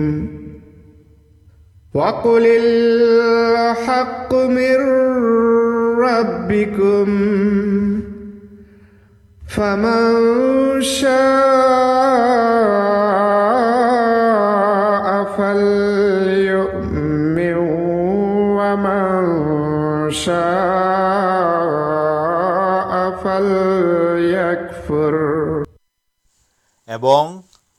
[1.93, 4.77] وقل الحق من
[6.03, 7.09] ربكم
[9.47, 10.13] فمن
[10.81, 12.04] شاء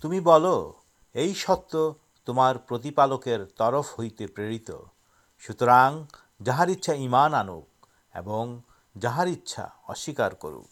[0.00, 0.44] تمی بول
[1.46, 5.90] ستارکر ترف ہوئی پر
[8.14, 10.62] جہار انچا اصرار کرو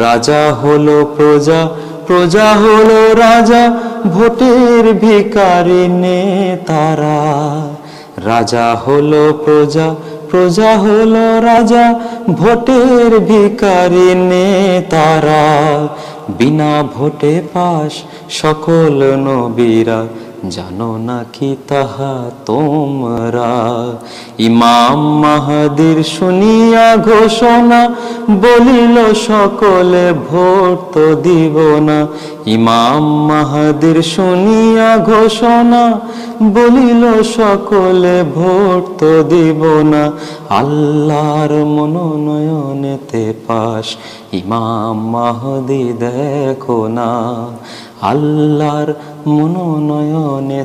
[0.00, 1.62] رجا ہل پرجا
[2.12, 2.50] رجا
[8.84, 9.14] ہل
[9.44, 9.90] پرجا
[10.30, 11.14] پرجا ہل
[11.44, 11.84] راجا
[13.28, 14.08] بھیکارے
[14.90, 15.86] تارا
[16.38, 18.02] بنا بٹے پاس
[18.40, 19.02] سکول
[26.04, 27.82] سنیا گوشنا
[28.40, 29.96] بول سکل
[41.68, 42.84] منون
[43.48, 43.94] پاس
[44.32, 47.06] ایمام مہدی دیکھنا
[48.00, 50.56] منون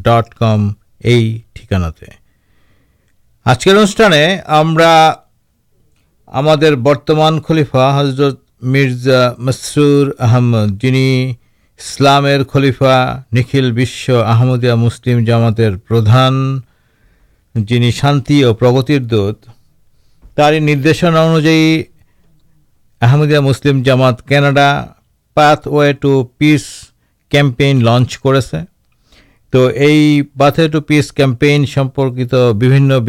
[0.05, 0.67] ڈٹ کم
[1.03, 1.89] یہ ٹھکانا
[3.53, 4.79] آج کے اندر
[6.37, 8.39] ہمارے برتمان خلیفا حضرت
[8.73, 12.95] مرزا مسرور احمد جن اسلام خلیفا
[13.33, 13.71] نکل
[14.25, 16.33] آمدیہ مسلم جامات پردھان
[17.65, 19.49] جنہیں شانتی اور پرگتر دودھ
[20.37, 21.29] تاریدنا
[23.47, 24.69] مسلم جامات کاناڈا
[25.35, 26.63] پاتوے ٹو پس
[27.31, 28.39] کمپیون لنچ کرا
[29.51, 29.67] ٹو
[30.87, 31.77] پس کمپینک
[32.57, 32.99] بھیور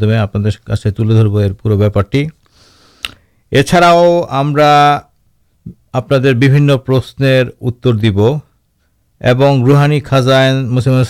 [0.00, 0.26] میرے
[0.66, 0.74] کا
[1.62, 2.22] پورا بارٹی
[3.58, 4.48] اچھاؤ ہم
[5.98, 6.10] آپ د
[9.28, 11.02] اور روہانی خزان مسیم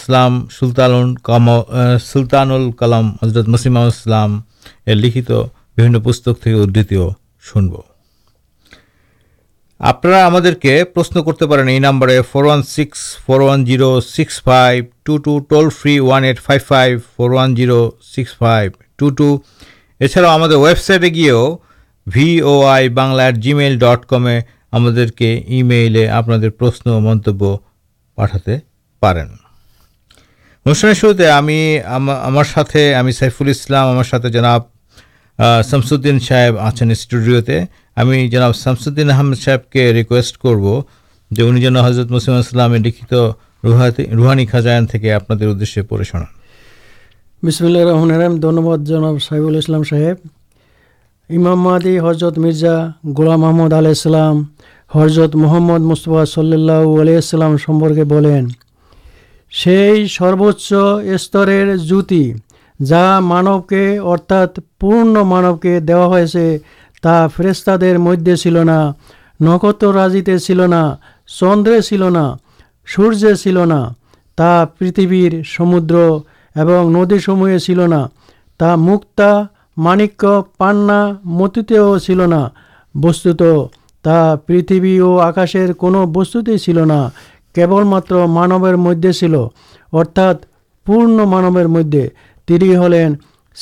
[0.58, 1.62] سلطان
[2.12, 4.38] سلطان ال کلام حضرت مسیماسلام
[4.86, 7.74] لکھنؤ پسند
[9.90, 10.02] آپ
[10.62, 15.68] کے پرشن کرتے پی number four one six four one six five two two toll
[15.78, 19.36] free one eight five five four one six five two two
[20.00, 21.34] یہ چھبسائٹ گیا
[22.12, 22.28] بھی
[22.66, 24.28] آئی بنلا ایٹ جی میل ڈٹ کم
[24.72, 26.28] ہمل آپ
[26.86, 27.28] منت
[28.28, 29.20] شفلسلام
[35.70, 38.66] شمس آن اسٹوڈیو تھیس
[39.08, 42.74] احمد صحیح کے ریکویسٹ کرونی حضرت مسلم
[43.62, 45.18] لوہ روحانی خزانہ
[45.88, 46.38] پڑھے شناب
[47.58, 48.44] اللہ
[52.08, 52.76] حضرت مرزا
[53.18, 53.72] گولام محمد
[54.94, 58.40] حرت محمد مستفا صلی اللہ علیہ السلام سمپرکے بولیں
[59.62, 59.74] سے
[60.10, 60.72] سروچ
[61.14, 61.48] استر
[61.90, 62.22] جی
[62.88, 63.82] جا مانو کے
[64.12, 64.42] اردا
[64.80, 67.68] پورن مانو کے دا فرست
[68.06, 68.80] مدنا
[69.46, 70.82] نکت راجی چلنا
[71.38, 72.24] چند چلنا
[72.94, 73.82] سوریہ چلنا
[74.36, 75.24] پتہ
[75.56, 75.96] سمدر
[76.70, 78.74] اور ندیسموہے چلنا
[79.86, 80.24] مانک
[80.58, 81.02] پانا
[81.40, 81.62] متی
[84.04, 87.06] ترتھ اور آکاشن کو بستی چلنا
[87.54, 87.82] کیبل
[88.34, 89.06] مانو مدد
[89.92, 90.32] ارتھا
[90.86, 91.94] پن مان مدد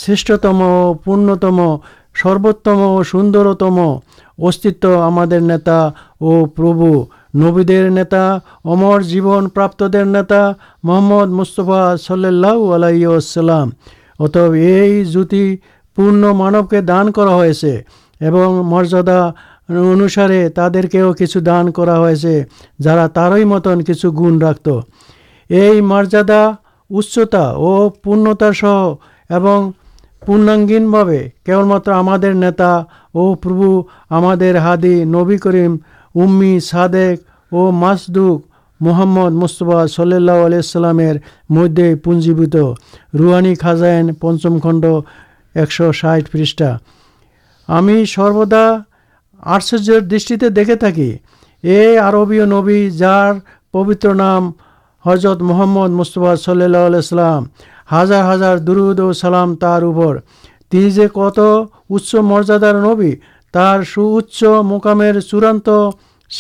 [0.07, 0.63] شروعتم
[1.05, 1.61] پنتم
[2.23, 2.79] سروتم
[3.11, 3.79] سوندرتم
[4.49, 4.67] است
[5.49, 5.77] نتا
[6.19, 7.05] اور پربو
[7.39, 8.23] نبی نتا
[8.73, 10.41] امر جیون پراپر نتا
[10.85, 13.19] محمد مستفا صلی اللہ علیہ
[15.13, 15.45] جیتی
[15.97, 17.21] پورن مانو کے دانے
[18.29, 19.21] اور مریادا
[19.77, 22.15] انوسارے تعداد کچھ دانے
[22.85, 24.69] جا مت کچھ گن رکھت
[25.51, 26.43] یہ مریادا
[26.99, 27.43] اچتا
[28.05, 29.41] پنتا
[30.27, 30.91] پوناگین
[31.47, 31.69] کیون
[32.05, 32.75] مجھے نتا
[33.13, 34.33] اور پھو ہم
[35.15, 35.77] نبی کریم
[36.21, 38.39] امی صادق اور ماسدو
[38.87, 40.99] محمد مستب صلی اللہ علیہ السلام
[41.55, 42.57] مدد پنجیبت
[43.19, 44.85] روہنی خاصین پچم خنڈ
[45.55, 46.77] ایکش ساٹھ پریشا
[47.69, 48.45] ہمیں سروا
[49.47, 50.33] آشچر دست
[50.81, 50.99] تھک
[51.65, 51.99] یہ
[52.51, 53.35] نبی جار
[53.73, 54.51] پوتر نام
[55.07, 57.45] حرت محمد مستف صلی اللہ علیہ السلام
[57.93, 59.05] ہزار ہزار درودہ
[62.29, 63.83] مریادار
[64.71, 65.59] مکمر چڑان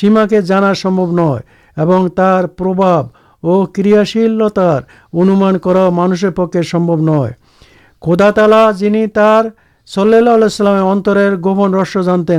[0.00, 3.06] سیما کے جانا نو تر پرباب
[3.46, 4.80] اور کیاشیلتار
[5.20, 7.30] انمان کر مانس پکے سمبر نئے
[8.06, 9.46] کھداتالا جن تر
[9.96, 12.30] سلام اتر گوپن رس جانت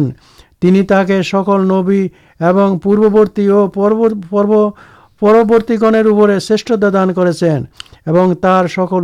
[0.61, 2.07] تین تک سکل نبی
[2.49, 3.69] اور پوری اور
[5.39, 9.01] پروتی گنر اوپر شرٹتا دان کرکل ادش اور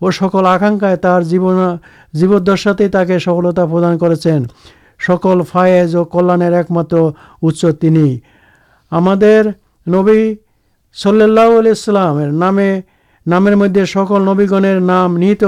[0.00, 2.88] وہ سکل آکا جیب دشا کے
[3.24, 4.36] سفلتا پردان کرائے
[5.12, 7.96] اور کلر ایک مس تین
[8.92, 12.68] ہملہ نامے
[13.30, 15.44] نام مدد سکل نبی گنر نام نہت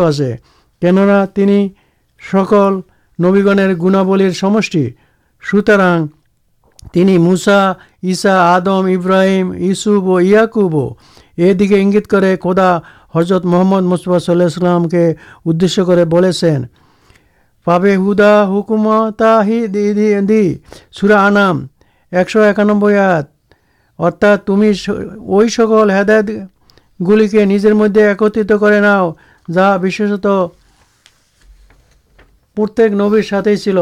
[0.84, 1.50] آنہ تین
[2.32, 2.80] سکل
[3.20, 4.30] نبیگن گونبل
[5.50, 5.80] سوتر
[6.94, 10.64] ایسا آدم ابراہیم یسوب یعقو
[11.36, 12.06] یہ دیکھ کے انگیت
[12.42, 12.68] کردا
[13.14, 15.08] حضرت محمد مصباص صلیم کے
[15.46, 16.30] ادش کرنا
[22.42, 24.56] ایکانات تم
[25.18, 26.26] وہکل ہدایت
[27.08, 28.94] گل کے نجر مدد ایکترت کرنا
[29.54, 29.96] جا بس
[32.56, 33.78] پرتک نبر ساتھ چل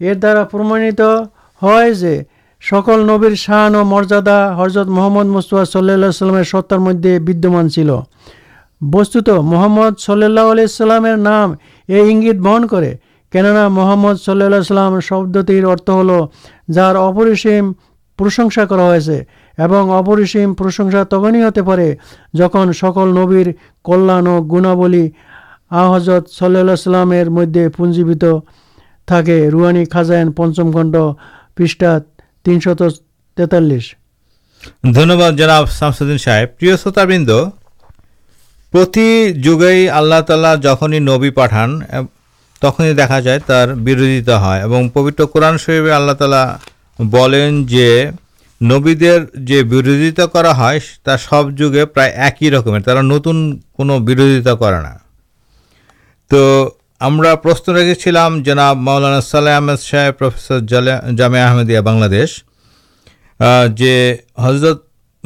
[0.00, 2.10] اردار پرماجی
[2.70, 7.90] سکل نبر شاہنو مریادا حضرت محمد مستل ستار مددان چل
[8.92, 9.08] بس
[9.42, 11.54] محمد صلی اللہ علیہ السلام نام
[11.88, 12.62] یہ انگیت بہن
[13.32, 16.10] کرنا محمد صلی اللہ شبد ارت ہل
[16.74, 17.72] جارم
[18.18, 21.88] پرشنساسیم پرشنسا تک ہی ہوتے پڑے
[22.38, 23.46] جہاں سکول نبیر
[23.84, 24.16] کلیا
[24.52, 24.64] گن
[25.70, 28.24] آ حضت صلی اللہ مدد پنجیبت
[29.08, 29.20] تھا
[29.52, 30.94] روانی خاصین پچم کنٹ
[31.56, 33.58] پاتا
[35.78, 36.48] شامسدین صاحب
[36.94, 37.30] پرند
[38.72, 39.00] پتہ
[39.96, 41.70] اللہ تعالی جھنی نبی پٹھان
[42.60, 46.42] تخن دیکھا جائے تر برودا ہے اور پوتر قرآن سویب اللہ تعالی
[47.10, 47.86] بولیں جو
[48.76, 49.20] نبی دیر
[49.70, 50.44] بروجتا کر
[51.28, 54.74] سب جگہ پرائ ایک ہی رکما نتن کتا
[56.30, 56.40] تو
[57.04, 58.12] ہم رکھے
[58.44, 60.58] جناب مولانا صلی احمد شاہ پرفیسر
[61.16, 61.46] جامع
[61.84, 62.40] بنشی
[64.42, 64.82] حضرت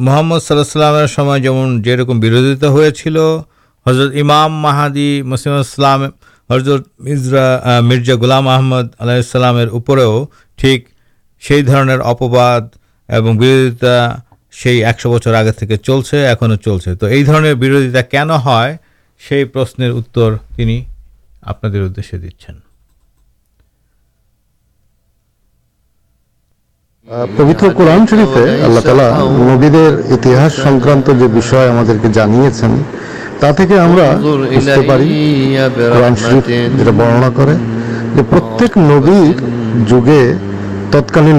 [0.08, 1.36] محمد صلی اللہ جمع
[1.84, 3.16] جمع بروزتا ہو چل
[3.86, 6.04] حضرت امام ماہدی مسلم
[6.52, 9.56] حضرت مزرا مرزا گلام محمد علاسلام
[9.86, 9.96] پہ
[10.60, 10.86] ٹھیک
[11.48, 11.60] سی
[12.02, 12.60] اپباد
[13.10, 14.04] بروزتا
[15.38, 20.30] آگے چلے ایل سے تو یہ بروجتا کن ہے پرشن اتر
[21.46, 21.90] تکال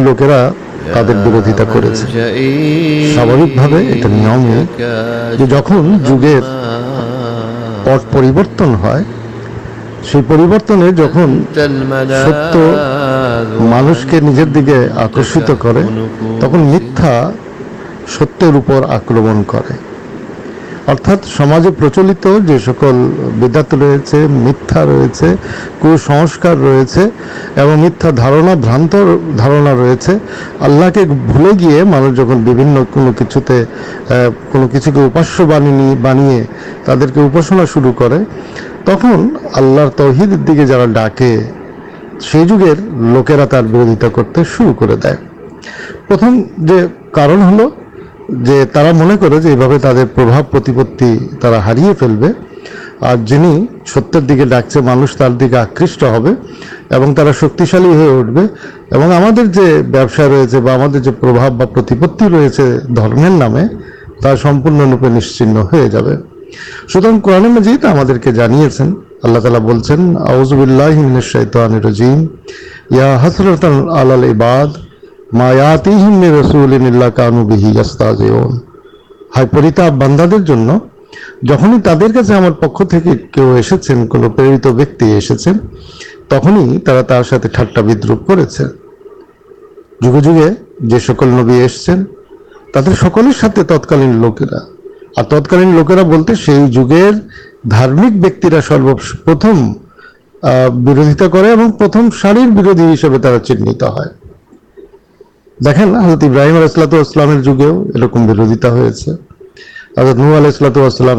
[0.03, 0.49] لوکرا
[0.93, 1.63] بروتا
[4.09, 4.63] نمے
[8.11, 8.75] پٹریبرتن
[10.11, 12.55] سیبرت جن ست
[13.69, 17.13] مانش کے نجر دے آکے تک میتھا
[18.17, 19.41] ستر آکرم
[20.91, 22.95] ارتھا سماجی پرچلت جو سکل
[23.81, 25.33] رہے میتھا رہے
[26.41, 27.03] کار ریچے
[27.61, 30.15] اور میتھا دارانتارنا رہے
[30.69, 33.37] آللہ کے بھلے گی مان جنوے کچھ
[34.93, 36.43] کے اپاس بانیے
[36.85, 38.17] تراسنا شروع کر
[38.85, 40.25] تہدی
[40.65, 40.85] جا
[41.15, 41.25] ڈے
[42.47, 42.73] جگہ
[43.13, 47.61] لوکرا تر برودا کرتے شروع کر دھم جہاں کارن ہل
[48.31, 51.13] من کربپتی
[51.43, 52.25] ہار فلب
[53.27, 53.59] جنہیں
[53.93, 60.27] ستر دیکھے ڈاک سے مانچ تر دیکھ آکٹ ہوا شکشالی ہوٹل اور ہمارے جو وبسا
[60.29, 63.63] رہے بہت جو پربابتی رہے دم نامے
[64.23, 66.15] پنپے نشچہ ہو جائے
[66.93, 68.59] سوتر قورن مجید ہم
[69.27, 71.99] اللہ تعالیٰ بولتے ہیں ازب اللہ مشاہد
[72.95, 74.75] یا حسرت اللہ عباد
[75.37, 77.15] پکوشن تخا ترقی
[91.25, 91.93] نوی ایسے
[92.73, 97.09] تر تاتکالین لوکی رہا اور لوکی رہا بولتے
[97.71, 98.89] دارمکرا سر
[99.25, 99.71] پرتھم
[100.85, 101.45] بردتا کر
[103.45, 103.73] چیز
[105.65, 109.17] دیکھیں حضرت ابراہیم علیہ السلاتے اردو بروزتا ہوتے ہیں
[109.97, 111.13] حضرت نہو علیہ السلطل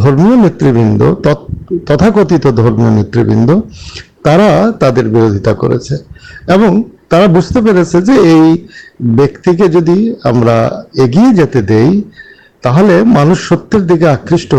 [0.00, 1.02] بتند
[1.86, 2.46] تتاکتھمت
[3.14, 3.50] بند
[4.26, 4.88] بردتا
[7.34, 7.70] بجتے پہ
[8.04, 8.12] جو
[9.18, 9.50] بیک تو
[13.14, 13.56] مانگش ہو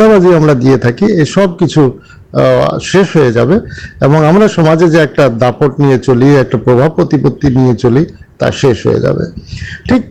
[0.00, 0.44] بازی ہم
[1.34, 1.76] سب کچھ
[2.82, 3.36] شاج
[5.40, 6.54] داپٹ نہیں چلی ایک
[8.38, 9.28] پرش ہو جائے
[9.88, 10.02] ٹھیک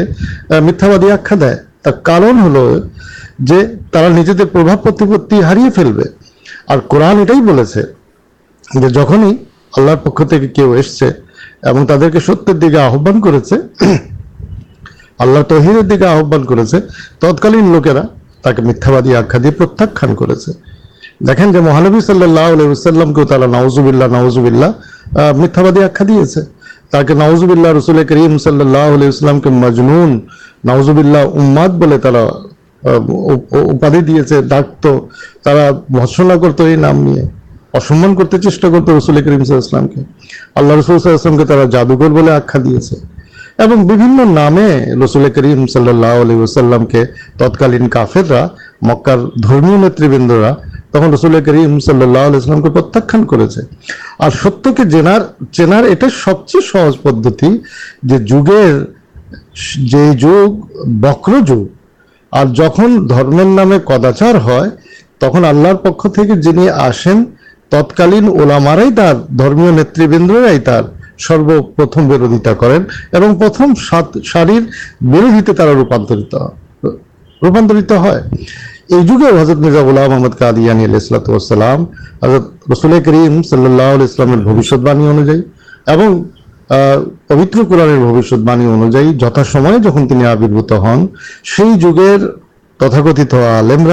[0.62, 1.54] میتھا بادی آخیا دے
[2.10, 5.00] کارن ہلپت
[5.44, 6.08] ہارے فیلبر
[6.88, 7.40] قرآن یہ
[8.94, 9.32] جھنی
[9.76, 10.24] اللہ پکو
[10.84, 11.92] ستر آنکھ
[17.18, 18.02] تہ آتکال لوکرا
[18.66, 24.62] میتھا بادی آخر دیکھ پرتان کر مہانبی صلی اللہ علیہ نوزب اللہ نوضبل
[25.40, 26.40] میتھ بادی آخیا دیا
[26.92, 30.18] تاکہ ناؤزب اللہ رسول کریم صلی اللہ علیہ کے مجلون
[30.70, 31.82] نوزب اللہ عماد
[34.06, 34.86] دیا ڈاکت
[35.98, 37.28] مسنا کرت یہ نام نہیں
[37.78, 39.42] اصمان کرتے چیٹا کرتے رسلی کریم
[39.94, 40.02] کے
[40.60, 40.98] اللہ رسول
[41.36, 44.66] کے جادگل بھولے آیا نامے
[45.04, 47.04] رسول کریم صلی اللہ علیہ کے
[47.38, 48.46] تتکال کافیرا
[50.90, 55.88] تخولی کریم صلی اللہ علیہ پرتان کر ستار چینار
[56.24, 57.56] سب چیز سہج پدتی
[58.02, 59.90] جگہ
[60.22, 60.46] جو
[61.00, 61.62] بکر جگ
[62.38, 64.60] اور جہاں درمیر نامے کداچار ہے
[65.20, 66.06] تک اللہ پک
[66.42, 67.24] جن آسین
[67.72, 70.58] تتکالینامارمتبیندرائی
[71.28, 72.78] سروپرتمدہ کریں
[73.18, 73.26] اور
[75.12, 75.74] بردیے
[77.42, 78.10] روپانتر
[78.92, 80.56] یہ جگہ حضرت مزاح محمد قاد
[81.36, 81.80] اسلام
[82.24, 84.08] حضرت رسلی کریم صلی اللہ علیہ
[84.88, 85.42] انوجائم
[85.92, 86.00] اور
[87.28, 87.90] پبتر قرآن
[88.44, 91.00] باعث انوجائ جتا سم جنہیں آبربوت ہن
[91.56, 92.10] سی جگہ
[92.80, 93.90] تتاکھت آلمر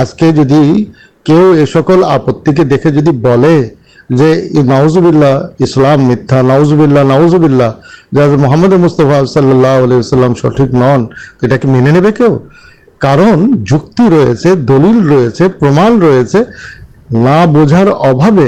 [0.00, 5.24] آج کے جدید آپتی دیکھے جی ناؤزبللہ
[5.64, 11.04] اسلام میتھا نوزب اللہ ناؤزب اللہ محمد مصطف اللہ علیہ وسلم سٹھک نن
[11.42, 12.08] اٹھا کے مین نیب
[13.00, 16.38] دل رہے پرما ریچے
[17.24, 18.40] نہ بوجھار ابو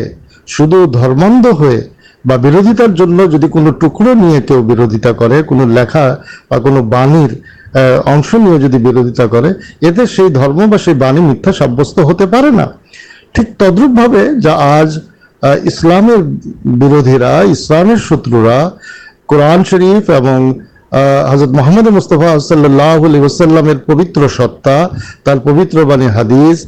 [0.54, 1.80] شواند ہوئے
[2.28, 5.78] برودتار ٹکرو نہیں کہ وہ برودتا کون
[8.08, 9.48] اشوتا
[9.86, 12.62] ادھر سے درم بھائی بعی میتھا سابست ہوتے پے نہ
[13.34, 14.98] ٹھیک تدروپے جا آج
[15.72, 16.10] اسلام
[16.78, 18.58] برودیرا اسلامیہ شترا
[19.28, 20.28] قرآن شریف اور
[21.32, 24.86] حضرت محمد مصطفیٰ صلی اللہ علیہ وسلامر پبتر ستا
[25.24, 26.64] تر پبتر بانی حدیث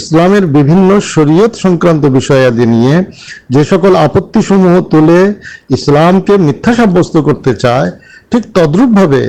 [0.00, 0.34] اسلام
[1.04, 5.12] شرعت سنکانتے سکول آپتی
[5.78, 7.90] اسلام کے میتھا سابست کرتے چائے
[8.30, 9.26] ٹھیک تدروپے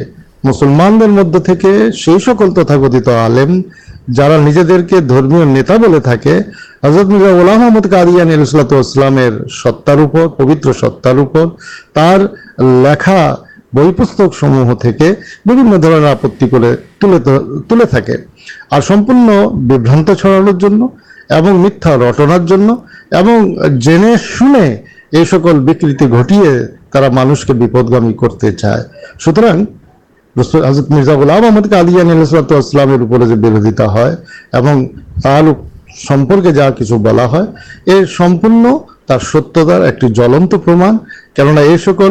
[0.47, 1.53] مسلمان در مدی
[2.01, 3.59] سے تتاکھت آلم
[4.15, 5.55] جا نجی کے درمیان
[6.85, 8.43] حضرت مزاء اللہ کاریہ
[8.81, 10.05] ستار
[10.37, 11.23] پبت ستار
[11.93, 12.25] تر
[12.83, 13.31] لکھا
[13.73, 14.29] بہی پسم
[14.79, 14.91] تھے
[16.09, 17.17] آپتی تھی
[22.33, 23.43] اور
[23.85, 24.65] جنے شہنے
[25.11, 26.05] یہ سکل
[27.15, 28.83] مانوش کے بپدگامی کرتے چائے
[29.25, 29.45] سوتر
[30.67, 34.13] حضرت مرزا الحم ہم بروجتا ہے
[35.43, 35.67] لوک
[36.07, 37.35] سمپرکے جا کچھ بلاپ
[39.23, 40.89] ستیہدار ایکلنت پرما
[41.35, 42.01] پھرانا صحب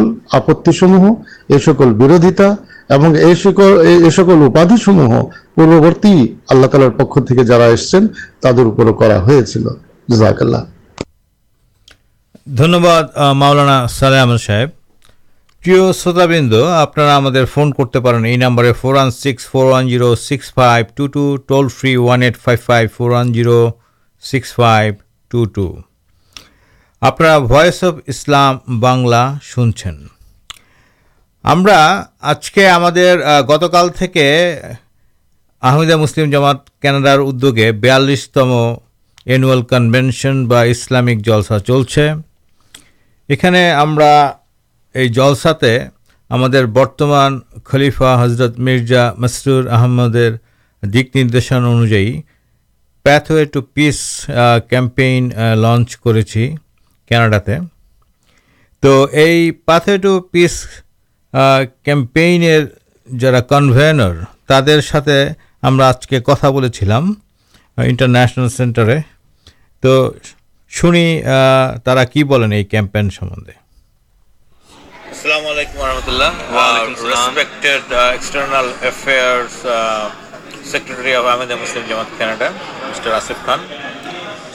[16.22, 16.98] بند آپ
[20.18, 21.06] six five
[21.80, 23.10] فرینٹ five four
[24.32, 24.92] six five
[25.30, 25.68] two two
[27.08, 29.86] اپناسلام بنلا سنچھ
[31.50, 31.64] ہم
[32.20, 32.66] آج کے
[33.48, 34.26] گتکال کے
[35.70, 38.50] آمدہ مسلم جماعت کیناڈار ادوگے بیوالستم
[39.30, 42.06] اینوال کنوینشنک جلسا چلتے
[43.28, 44.04] یہاں
[44.94, 45.50] یہ جلسا
[46.30, 54.02] ہمارے برتمان خلیفہ حضرت مرزا مسرور آمدشن انوائٹ پس
[54.70, 55.30] کمپین
[55.62, 56.22] لنچ کر
[57.10, 60.44] تو پھر ترقی
[65.62, 68.92] ہمیں آج کے کتا بول رہا انٹرنشنل سینٹر
[69.82, 69.92] تو
[70.78, 71.04] شنی
[71.84, 73.10] تا کہ یہ campaign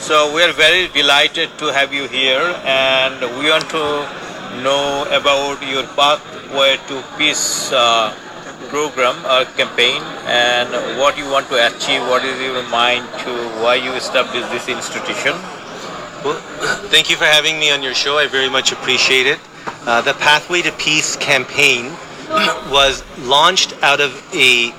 [0.06, 3.86] So we are very delighted to have you here, and we want to
[4.62, 8.14] know about your Pathway to Peace uh,
[8.68, 10.70] program or campaign, and
[11.00, 15.32] what you want to achieve, what is your mind to why you established this institution.
[16.22, 16.38] Well,
[16.94, 18.16] thank you for having me on your show.
[18.16, 19.40] I very much appreciate it.
[19.86, 21.90] Uh, the Pathway to Peace campaign
[22.70, 24.72] was launched out of a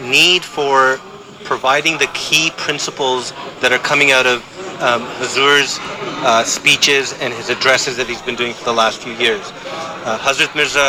[0.00, 0.98] need for
[1.44, 4.42] providing the key principles that are coming out of
[6.46, 7.50] زیچز ends
[8.64, 9.52] the last few years
[10.24, 10.86] حضرت مرزا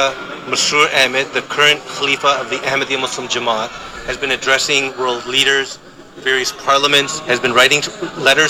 [0.49, 3.69] مسرور احمد دا کھرن خلیفہ of the Ahmad Muslim Jamaat
[4.07, 5.77] has been addressing world leaders
[6.25, 7.21] various parliaments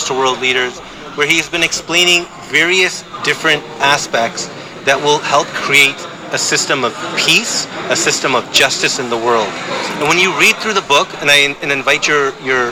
[0.07, 0.79] to world leaders
[1.31, 4.47] has been explaining various different aspects
[4.85, 10.01] that will help create a system of peace a system of justice in the world
[10.09, 12.71] when you read through the book I unite your your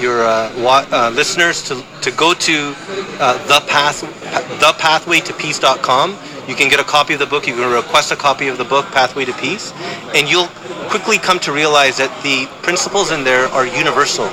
[0.00, 1.76] your uh, uh, listeners to
[2.16, 2.72] go to
[3.20, 6.16] uh, thepathwaytopeace.com.
[6.48, 7.46] You can get a copy of the book.
[7.46, 9.74] You can request a copy of the book, Pathway to Peace,
[10.14, 10.46] and you'll
[10.88, 14.30] quickly come to realize that the principles in there are universal.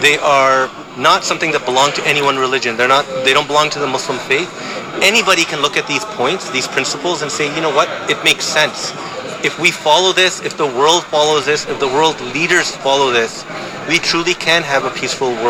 [0.00, 2.76] They are not something that belong to any one religion.
[2.76, 4.50] They don't belong to the Muslim faith.
[5.02, 8.44] Anybody can look at these points, these principles, and say, you know what, it makes
[8.44, 8.98] sense.
[9.44, 13.44] If we follow this if the world follow this the world leaders follow this
[13.88, 15.46] we truly can have a peaceful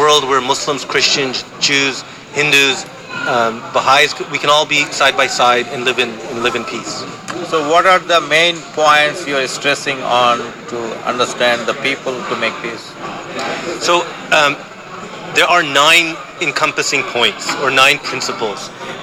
[0.00, 0.76] world our Muslim
[6.70, 7.04] peace
[7.50, 8.58] so what understand
[13.82, 13.98] so
[15.36, 16.12] there are nine
[16.54, 18.30] encompassing points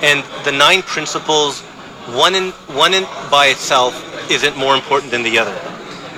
[0.02, 1.34] and the nine per
[2.14, 2.36] one
[2.96, 3.94] in by self
[4.36, 5.54] is it more than the other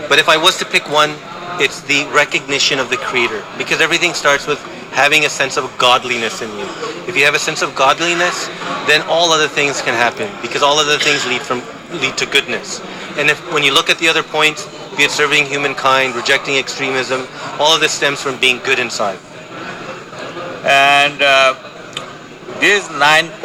[0.10, 1.10] but if I was to pick one
[1.62, 3.42] it's the recognition of the creator
[5.10, 6.66] thing a sense of godliness you
[7.16, 8.48] he a sense of godliness
[8.88, 9.84] then all others
[18.42, 18.80] rejecting good
[20.70, 21.24] and
[22.60, 23.44] first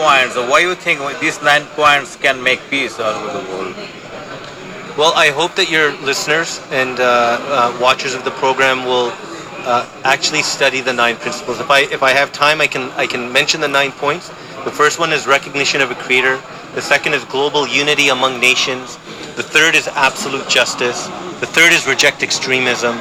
[15.01, 18.97] one is recognition اریئرڈ is global unity among nations
[19.37, 21.09] the third is absolute justice
[21.41, 22.97] the third is reject extremism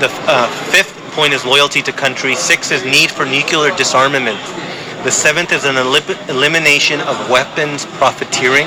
[0.00, 4.54] fifth point is loyalty to country six is need for nuclear disarmament
[5.06, 8.66] The seventh is an elim elimination of weapons profiteering.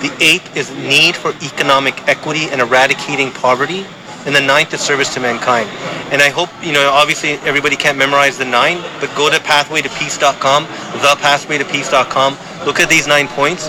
[0.00, 3.84] The eighth is need for economic equity and eradicating poverty.
[4.24, 5.68] And the ninth is service to mankind.
[6.12, 10.66] And I hope, you know, obviously everybody can't memorize the nine, but go to pathwaytopeace.com,
[10.66, 12.38] thepathwaytopeace.com.
[12.64, 13.66] Look at these nine points.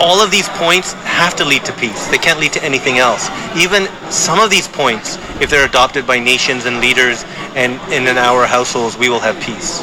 [0.00, 2.06] All of these points have to lead to peace.
[2.08, 3.28] They can't lead to anything else.
[3.58, 7.24] Even some of these points, if they're adopted by nations and leaders
[7.56, 9.82] and in our households, we will have peace.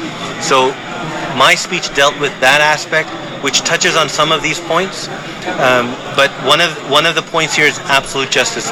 [0.47, 0.69] So
[1.37, 4.59] my speech deal with this aspect which touches on some of these
[8.31, 8.69] justice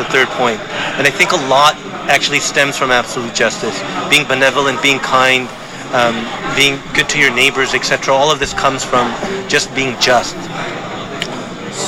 [8.90, 9.12] from
[9.50, 10.38] just just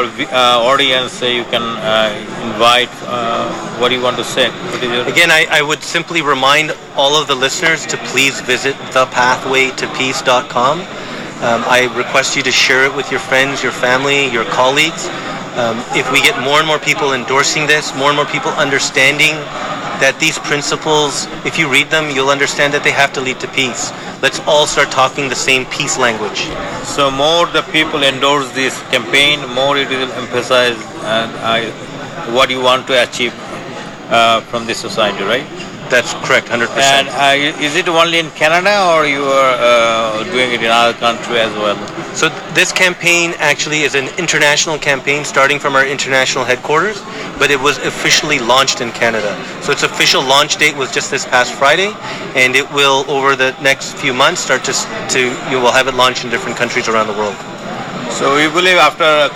[7.90, 10.82] to please visit the پیپ way to peace dot com
[11.68, 15.10] I request you to share with your friends your family your colleagues
[15.94, 19.44] if we get more more people endorsing this more more people understanding
[20.02, 23.48] that these principles, if you read them, you'll understand that they have to lead to
[23.50, 23.94] peace.
[24.20, 26.42] Let's all start talking the same peace language.
[26.84, 32.88] So more the people endorse this campaign, more it will emphasize uh, what you want
[32.88, 35.52] to achieve uh, from this society, right?
[35.92, 36.48] So
[42.56, 47.02] this campaign ایچولی is an international campaign starting from our international headquarters
[47.40, 51.52] but was officially launch in Canada so it's official launch day was just this is
[51.78, 51.90] Friday
[52.42, 54.86] and will over next few months
[58.12, 59.36] مسرسل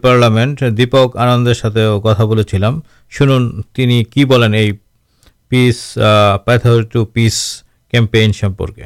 [0.00, 1.48] parliament Deepak Anand
[7.92, 8.82] campaign شمپور کے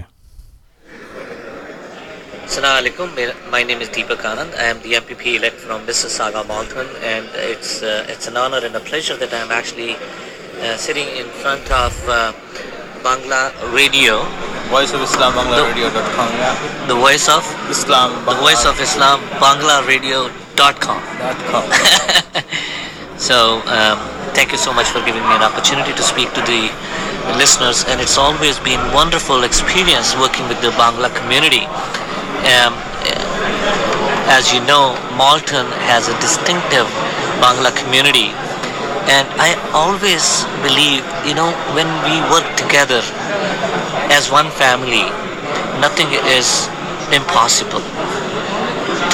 [2.47, 3.15] السلام علیکم
[3.51, 5.81] my name is Deepak Anand I am the M P P elect from
[6.17, 9.95] Mississauga Malton and it's it's an owner and a pleasure that I am actually
[10.87, 12.01] sitting in front of
[13.03, 13.41] Bangla
[13.75, 14.21] radio
[14.71, 16.37] voice of Islam Bangla radio dot com
[16.89, 20.27] the voice of Islam the voice of Islam Bangla radio
[20.63, 21.71] dot com dot com
[23.29, 23.41] so
[24.35, 26.63] thank you so much for giving me an opportunity to speak to the
[27.35, 31.67] listeners, and it's always been wonderful experience working with the Bangla community.
[32.47, 32.71] Um,
[34.31, 36.87] as you know, Malton has a distinctive
[37.43, 38.31] Bangla community,
[39.11, 41.03] and I always believe,
[41.75, 43.03] when we work together
[44.15, 45.11] as one family,
[45.83, 46.71] nothing is
[47.11, 47.83] impossible.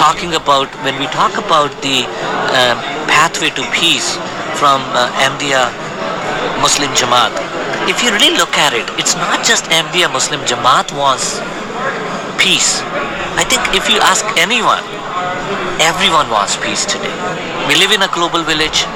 [0.03, 2.75] When we talk about the um,
[3.07, 4.17] pathway to peace
[4.59, 5.71] from uh, MDR
[6.61, 7.33] Muslim Jamaat,
[7.91, 11.41] if you really look at it, it's not just MBA Muslim Jamaat wants
[12.39, 12.79] peace.
[13.35, 14.87] I think if you ask anyone,
[15.83, 17.11] everyone wants peace today.
[17.67, 18.87] We live in a global village.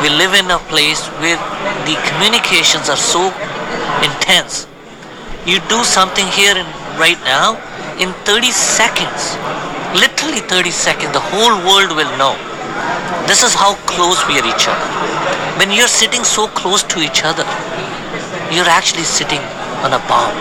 [0.00, 1.36] We live in a place where
[1.84, 3.28] the communications are so
[4.00, 4.66] intense.
[5.44, 7.60] You do something here and right now,
[8.00, 9.36] in 30 seconds,
[9.92, 12.40] literally 30 seconds, the whole world will know.
[13.28, 14.88] This is how close we are each other.
[15.60, 17.44] When you're sitting so close to each other,
[18.54, 19.44] you're actually sitting
[19.84, 20.36] on a bomb.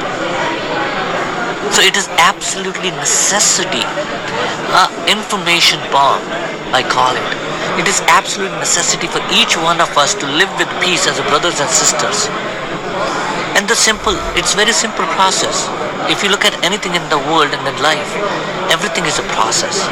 [1.71, 3.85] So it is absolutely necessity,
[5.07, 6.19] information bomb,
[6.75, 7.29] I call it.
[7.79, 11.61] It is absolute necessity for each one of us to live with peace as brothers
[11.63, 12.27] and sisters.
[13.55, 15.69] And it's very simple process.
[16.11, 18.11] If you look at anything in the world and in life,
[18.67, 19.87] everything is a process.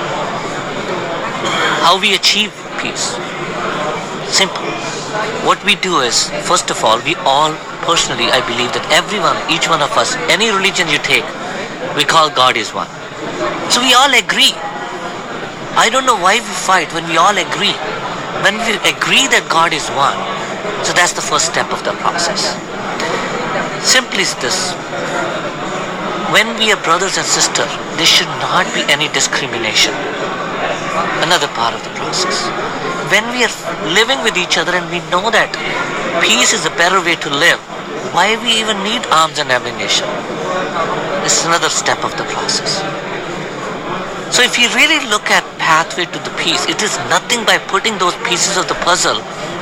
[1.88, 3.16] How we achieve peace,
[4.28, 4.68] simple.
[5.48, 9.72] What we do is, first of all, we all Personally, I believe that everyone, each
[9.72, 11.24] one of us, any religion you take,
[11.96, 12.92] we call God is one.
[13.72, 14.52] So we all agree.
[15.80, 17.78] I don't know why we fight when we all agree.
[18.44, 20.16] When we agree that God is one,
[20.84, 22.52] so that's the first step of the process.
[23.82, 24.76] Simply is this.
[26.36, 29.96] When we are brothers and sisters, there should not be any discrimination.
[31.24, 32.48] Another part of the process.
[33.08, 33.54] When we are
[33.96, 35.50] living with each other and we know that
[36.22, 37.58] peace is a better way to live,
[38.12, 38.36] so you
[44.76, 45.32] really look
[45.98, 46.18] what
[46.84, 48.12] is nothing by fighting off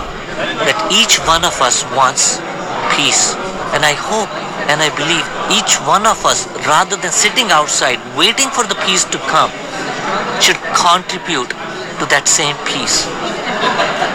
[0.68, 3.34] that each one of us wants peace.
[3.74, 4.30] And I hope
[4.70, 9.06] and I believe each one of us rather than sitting outside waiting for the peace
[9.14, 9.50] to come
[10.44, 11.50] should contribute
[11.98, 13.08] to that same peace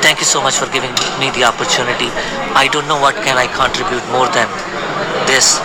[0.04, 2.10] thank you so much for giving me the opportunity
[2.54, 4.46] I don't know what can I contribute more than
[5.26, 5.58] this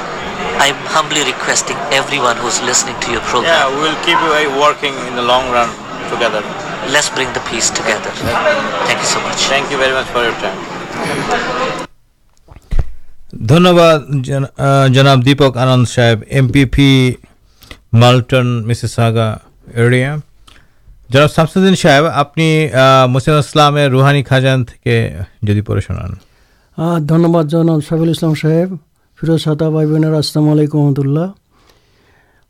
[0.58, 5.14] I'm humbly requesting everyone who's listening to your program yeah we'll keep you working in
[5.20, 5.70] the long run
[6.10, 6.42] together
[6.90, 8.10] let's bring the peace together
[8.90, 10.60] thank you so much thank you very much for your time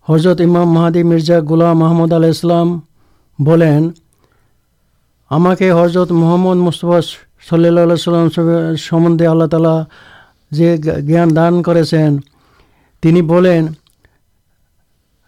[0.02, 2.14] حضرتام محادی مرزا گولام محمد
[5.78, 7.00] حضرت محمد مستہ
[8.88, 9.74] سمندے اللہ تعالی
[10.56, 10.70] جی
[11.08, 13.12] جان دان کرنی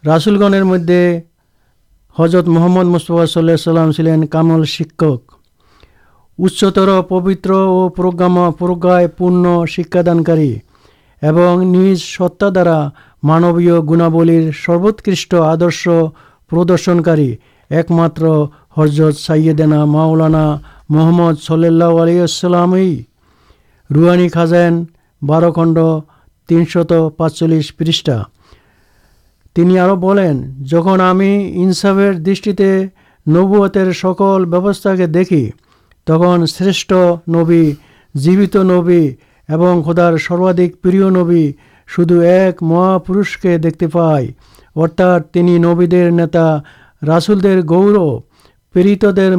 [0.06, 0.92] راسولگر مدد
[2.20, 6.64] حضرت محمد مستہ اللام چلین کمل شک اچ
[7.10, 8.52] پوتر اور
[9.18, 10.56] پن شادان کاری
[12.02, 12.78] ستارا
[13.28, 15.88] مانوی گنبل سروکشٹ آدرش
[16.50, 18.20] پردرشن کار ایک مرت
[19.20, 20.46] سائیدینا معولانا
[20.90, 22.74] محمد صلی اللہ علیہ السلام
[23.96, 24.84] روہانی کزین
[25.23, 25.79] বারো খণ্ড
[26.49, 28.17] তিনশত পাঁচচল্লিশ পৃষ্ঠা
[29.57, 32.69] তিনি আরও বলেন যখন আমি ইনসাফের দৃষ্টিতে
[33.27, 35.45] নবুয়তের সকল ব্যবস্থাকে দেখি
[36.07, 36.91] তখন শ্রেষ্ঠ
[37.29, 37.64] নবী
[38.14, 39.05] জীবিত নবী
[39.49, 41.45] এবং খোদার সর্বাধিক প্রিয় নবী
[41.88, 44.25] শুধু এক মহাপুরুষকে দেখতে পাই
[44.77, 46.47] অর্থাৎ তিনি নবীদের নেতা
[47.03, 48.12] রাসুলদের গৌরব
[48.75, 49.33] প্রেরিতদের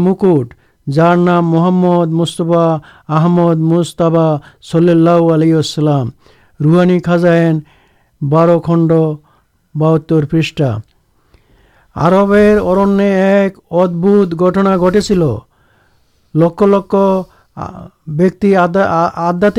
[0.93, 2.77] جار نام محمد مستفا
[3.15, 4.01] آمد مست
[6.65, 7.59] روہانی خاصائین
[8.31, 8.93] بار خنڈ
[9.81, 10.71] بہتر پریشا
[12.07, 15.11] عرب ارن ایک ادبت گٹنا گٹس
[16.35, 16.95] لکھ لک
[18.17, 19.59] بیک آدھات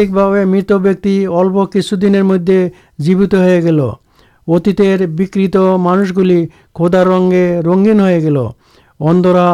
[0.51, 2.49] مت بیک دن مدد
[3.05, 3.79] جیوت ہو گیل
[4.47, 6.33] اتر وکت مانس گل
[6.75, 7.33] کھدا رنگ
[7.65, 8.35] رنگین ہو گی
[9.09, 9.47] اندرا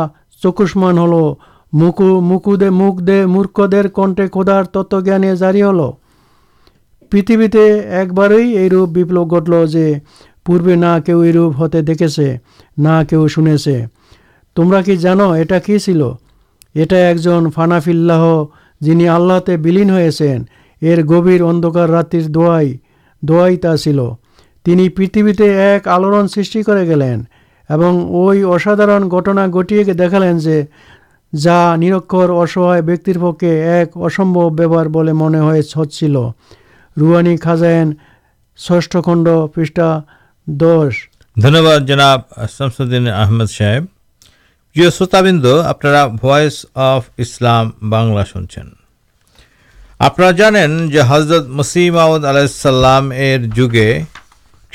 [0.44, 1.14] چکشمان ہل
[1.80, 5.80] مک مکے مک دے مورکھ دیر کنٹے کھودار تتوجانے جاری ہول
[7.12, 7.66] پیتے
[7.98, 8.20] ایک
[8.72, 8.98] روپ
[9.34, 9.54] گٹل
[10.46, 12.28] پو روپ ہوتے دیکھے
[12.82, 13.02] نہ
[15.02, 15.20] جان
[16.76, 18.24] یہ فناف اللہ
[18.86, 19.98] جن آللہ بلین ہو
[21.10, 22.16] گھیر ادھک رات
[23.28, 24.00] دل
[24.66, 27.28] تین پتھویتے ایک آلوڑ سلینارن
[29.12, 30.24] گٹنا گٹی دیکھال
[31.36, 34.58] جاسر پک ایکند
[45.66, 46.04] اپنا
[50.00, 50.22] آپ
[51.10, 52.26] حضرت مسی محمد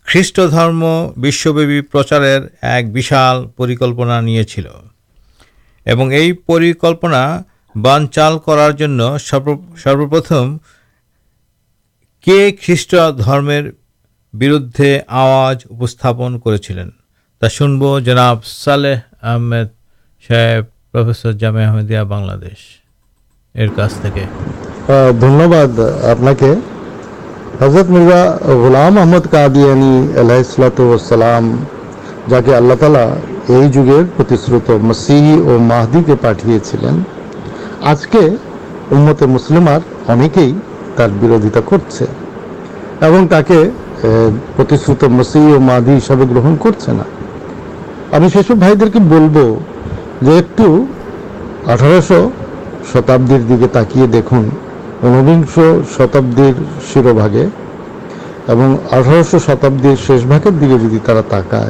[0.07, 2.21] خیسٹرمپی پرچار
[2.61, 7.27] ایکلپنا نہیں چلو یہ پرکلپنا
[8.11, 8.59] چال کر
[9.19, 10.57] سرپرتم
[12.25, 13.69] کسٹمر
[14.41, 15.95] بردے آواز
[16.45, 18.97] کرنا سالح
[19.27, 19.67] احمد
[20.27, 21.67] صاحب جامع
[25.55, 26.43] آپ
[27.63, 28.21] حضرت مرزا
[28.63, 31.45] غلام احمد قادیانی اللہ سلام
[32.31, 32.73] جا کے اللہ
[36.25, 37.01] পাঠিয়েছিলেন
[37.91, 38.21] আজকে
[38.91, 39.81] جگہ মুসলিমার
[40.13, 40.53] অনেকেই
[40.99, 43.57] তার বিরোধিতা آج کے তাকে
[44.55, 47.05] প্রতিশ্রুত برودت ও মাহদি হিসাবে গ্রহণ করছে না
[48.15, 49.45] আমি সেসব ভাইদেরকে বলবো
[50.25, 50.63] যে ایک
[51.73, 52.21] আঠারোশো
[52.91, 54.47] শতাব্দীর দিকে تاکیے দেখুন
[55.07, 56.17] انشد
[56.93, 57.13] شروع
[58.47, 60.97] اٹھارہ شو شدی شیش بھاگے جی
[61.29, 61.69] تاکائے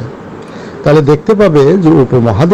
[0.83, 2.53] تھی دیکھتے پہ جو مہاد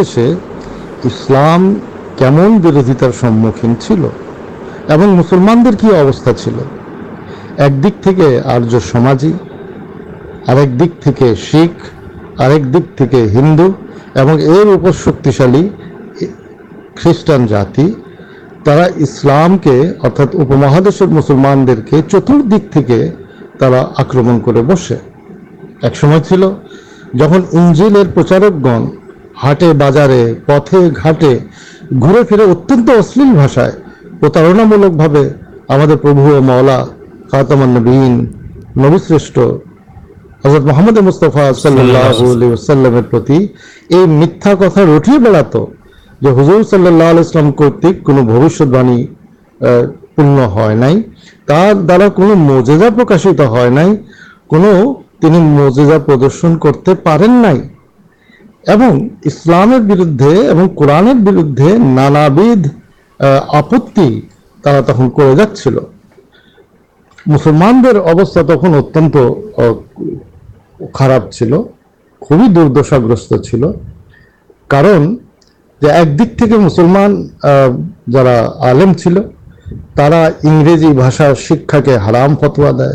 [1.04, 1.74] اسلام
[2.20, 4.10] کمن بردتار سمکین چلو
[5.06, 6.58] مسلمان کیسا چل
[7.58, 9.32] ایک دکی آرامجی
[10.54, 10.66] اور
[11.10, 11.22] دک
[12.38, 13.68] اور ہندو
[14.18, 15.68] یہ شکشالی
[17.04, 17.92] خیسٹان جاتی
[18.74, 20.60] اراطمہ
[21.16, 22.30] مسلمان دیکھ چت
[22.90, 23.00] کے
[24.04, 24.96] آکم کر بسے
[25.84, 26.26] ایک سمجھ
[27.22, 28.82] جنجلر پرچارکن
[29.44, 31.34] ہٹے بازارے پتے گاٹے
[32.04, 33.72] گھرے فرے اتن اشلیل بھاشائیں
[34.22, 34.84] تتارنامل
[36.04, 36.80] پربو مولا
[37.32, 37.78] خاطمان
[38.82, 39.40] نوشر
[40.46, 42.04] حضرت محمد مستفا صلی اللہ
[43.90, 45.54] یہ میتھا کتا رٹی بیڑت
[46.24, 49.00] جو حضی صلی اللہ علیہ السلام کرتکو بوشت باعی
[50.16, 50.98] پنائی
[51.48, 57.46] تر دار مجھے پرکاشت ہوجیز پردرشن کرتے پڑن
[59.32, 59.70] اسلام
[60.78, 62.68] قرآن بردے ناندھ
[63.58, 63.98] آپت
[67.28, 69.16] مسلمان در اوستا تک اتنت
[70.94, 71.60] خراب چلو
[72.56, 73.32] دردا گرست
[75.84, 77.12] ایک دکسمان
[78.12, 78.22] جا
[78.70, 82.90] آجی بھاشا شکا کے ہرام پتوا دے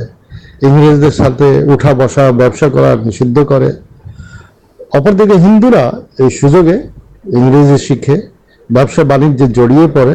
[0.67, 5.85] انجر ساتھ اٹھا بسا بوسا کر نشید کردورا
[6.19, 6.73] یہ سوجوگے
[7.37, 8.17] انگریزی شیخے
[8.75, 10.15] بوسا بنجیے جڑی پڑے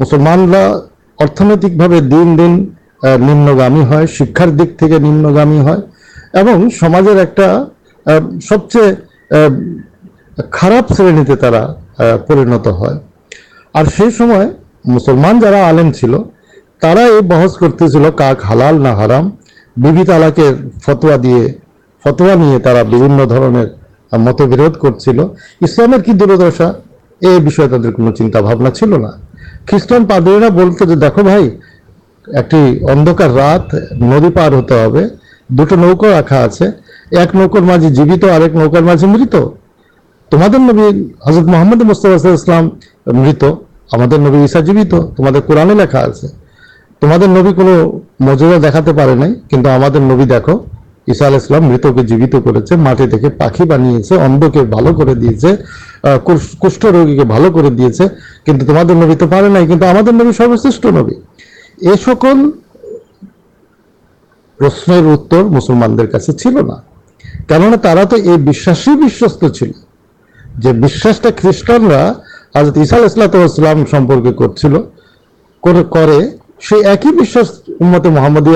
[0.00, 2.28] مسلمانکے دن
[3.18, 5.76] دنگامی ہے شکار دکیم اور
[6.34, 7.38] ایک
[8.48, 8.82] سب چی
[10.52, 11.64] خارپ شرنی ترا
[11.98, 14.44] پرینت ہے
[14.94, 16.14] مسلمان جا آم چل
[16.80, 17.84] تحس کرتے
[18.16, 19.30] کاک ہلال نہ ہرام
[19.84, 21.16] دیب تلیکا
[22.20, 23.06] نہیں
[24.24, 25.10] مت برد کرتی
[25.64, 26.70] اسلام کی دردشا
[27.26, 27.48] یہ
[28.18, 29.10] چنتا بھابنا چلنا
[29.70, 31.50] خیسٹان پادتے دیکھ بھائی
[32.38, 35.04] ایک رات ندی پار ہوتے
[35.58, 36.64] دو نوکا راحا آپ سے
[37.18, 39.34] ایک نوکر مجھے جیوت اور ایک نوکر مجھے ملت
[40.30, 42.06] تمیز محمد مست
[43.16, 43.44] نبیت
[45.48, 45.78] قرآن
[47.36, 47.64] نبی کو
[48.26, 48.46] مجھے
[50.10, 50.56] نبی دیکھو
[51.12, 53.30] ایسا مت کے جیوت کربی
[59.18, 59.72] توبی
[60.38, 61.18] سروش نبی
[61.88, 62.50] یہ سکول
[64.58, 66.76] پرشن اتر مسلمان درنا
[67.48, 68.90] کم تاشت
[69.58, 69.70] چل
[70.64, 71.98] جو بھیٹانا
[72.58, 72.76] حضرت
[75.94, 77.10] کرتی ایک ہی
[78.10, 78.46] محمد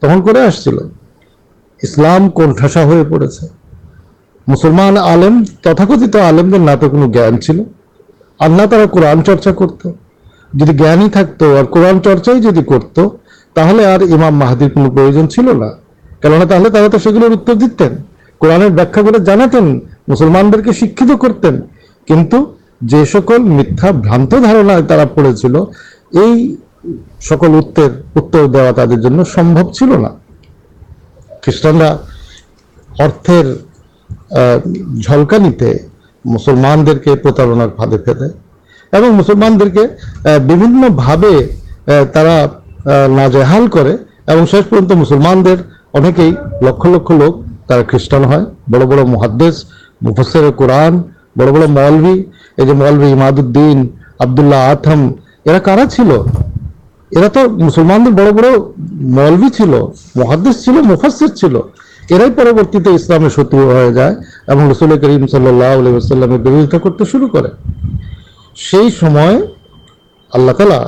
[0.00, 0.36] تم کو
[1.90, 3.26] آسلام کو ٹھاسا پڑے
[4.52, 5.24] مسلمان آل
[5.64, 7.12] تک آلم دونوں
[7.46, 9.90] چلا قورن چرچا کرتے
[10.64, 13.04] جی جانت اور قورن چرچائی جی کرتیں
[13.62, 15.66] اور امام محادر کو پروجن چلنا
[16.22, 17.36] کلنا اتر دور
[18.70, 22.34] بھیا کر جاتے ہیں مسلمان دیکھ شتین کچھ
[22.90, 25.56] جی سکول میتھا بانتارے چل
[27.28, 27.60] سکول
[29.80, 30.08] چلنا
[31.46, 31.82] خیسٹان
[35.08, 35.48] جلکانی
[36.34, 38.26] مسلمان کے پرتارنار پہ پھیدے
[38.96, 40.96] اور مسلمان دیکھ کے بھن
[42.12, 42.22] تا
[43.16, 46.30] ناجہ کرتے مسلمان درکئی
[46.62, 47.40] لکھ لکھ لوگ
[47.90, 48.38] خریٹان ہے
[48.70, 49.42] بڑ بڑاد
[50.08, 50.98] مفسر قرآن
[51.36, 52.18] بڑ بڑ مولوی
[52.58, 53.86] یہ جو مولوی اماد الدین
[54.24, 55.06] عبداللہ آٹم
[55.48, 58.44] ارا کارا چل ارا تو مسلمان بڑ بڑ
[59.18, 59.74] مولوی چل
[60.20, 60.46] محاد
[60.90, 61.56] مفسل
[62.14, 67.04] ارائی پرورتی اسلام ہو جائے میں رسول کریم صلی اللہ علیہ وسلام کے با کرتے
[67.10, 70.82] شروع کرے کر سیسم اللہ تعالی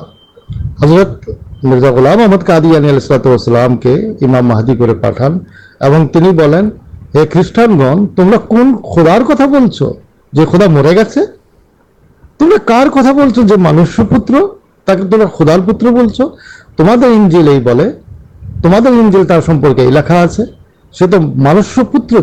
[0.83, 1.29] حضرت
[1.73, 3.95] مرزا غلام احمد قادیانی علیہ السلات کے
[4.27, 5.39] امام مہدی کو پٹھان
[5.87, 6.25] اور تین
[7.15, 7.25] ان
[7.79, 7.99] گن
[10.75, 11.23] مر گھر سے
[13.61, 14.35] منش پتر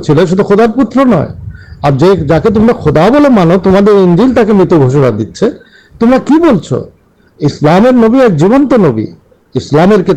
[0.02, 1.34] چل سکتے خودار پوتر نئے
[1.82, 1.92] اور
[2.28, 5.48] جا کے تمہیں خدا بول مانو تمجل تک مت گوشا دیکھا
[6.00, 6.20] تمہیں
[7.42, 9.06] کیسلام نبی ایک جیمت نبی
[9.60, 10.14] اسلام کو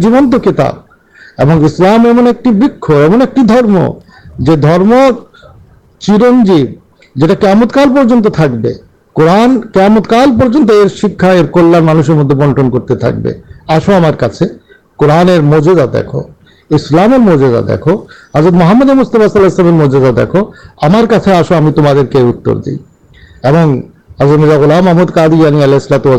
[0.00, 0.74] جیمن کتب
[1.50, 2.46] اسلام ایم ایک
[2.88, 3.78] بن ایک درم
[4.44, 4.92] جو درم
[5.98, 6.70] چرنجیب
[7.20, 8.48] جامتکال پر
[9.14, 13.32] قورن کمتکال پر شکایت کلیا مانس مدد بنٹن کرتے تھے
[13.74, 14.36] آس ہمارے
[14.98, 16.22] قورنہ مرجودہ دیکھو
[16.76, 17.96] اسلام مراد دیکھو
[18.38, 19.16] آزد محمد مست
[19.60, 20.36] مرجودہ دیکھ
[20.82, 26.12] ہمارے آس ہمیں تماج کے اتر دیو ملا محمد قادیانسلاتی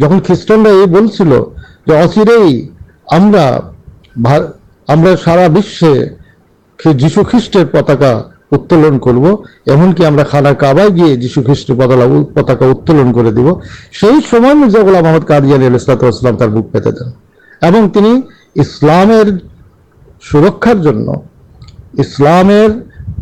[0.00, 1.24] جہاں خریشٹان یہ بولتی
[1.88, 3.32] ہم
[5.24, 5.46] سارا
[6.98, 9.34] جیشو خیسٹن کرو
[9.72, 10.16] ایمکی ہم
[12.34, 16.90] پتہ اتولن کر درجہ محمد قرضی علی علی السلات پیتے
[17.70, 18.20] دینی
[18.62, 19.12] اسلام
[20.30, 21.04] سرکار جن
[22.02, 22.50] اسلام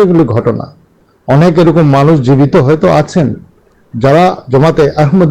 [1.88, 2.56] مانگ جیوت
[4.98, 5.22] آماحم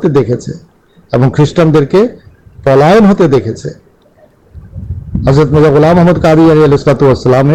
[0.00, 0.52] کے دیکھ سے
[1.10, 2.06] سفلے خیسٹان کے
[2.68, 3.68] پلائن ہوتے دیکھتے
[5.52, 7.52] مزاحمد قادی علیہ السلاتے اسلام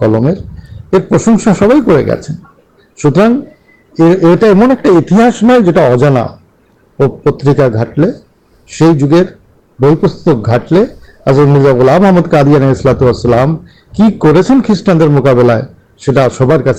[0.00, 1.34] کلمسا
[3.02, 3.20] سب
[4.40, 8.10] سے انہاس نئے جو اجانا اور پترکا گاٹل
[8.78, 8.90] سے
[9.78, 10.82] بول پستک گاٹل
[11.30, 15.60] اجد مزاح محمد قادیسلاتی کرسٹان مقابلے
[16.04, 16.78] سب کا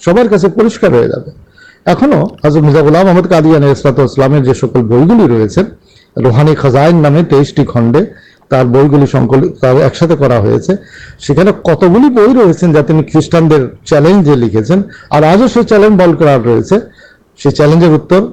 [0.00, 1.36] سب کا پورک ہو جائے
[1.88, 2.06] اُو
[2.66, 5.58] مزاب اللہ محمد کے عادیانسلات اسلامیہ جو سکول بئی گیچ
[6.24, 7.98] روحانی خزائن نامے تیئیسٹی خنڈے
[8.50, 9.04] تر بئیگل
[9.82, 13.48] ایک ساتھ کرتگل بھائی ریسن جن خریشٹان
[13.84, 14.74] چالیج لکھے
[15.16, 18.24] اور آج سے چیلنج بول کر رہے سے چیلنجر اتر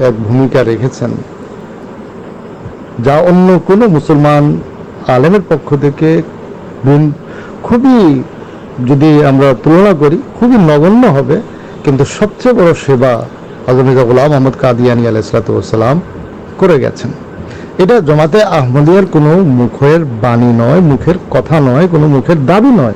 [0.00, 0.88] ایک بھمکا رکھے
[3.04, 4.44] جا ان کو مسلمان
[5.14, 5.60] آلمر پک
[7.62, 7.98] خوبی
[9.24, 9.40] ہم
[11.84, 13.14] کنٹر سب چیز بڑا
[13.68, 15.46] حضرت مرزا اللہ محمد قادلات
[16.56, 16.90] کو گیا
[17.78, 22.90] یہ آمدیر باع نئے مخیر کتا نئے کو دی نئے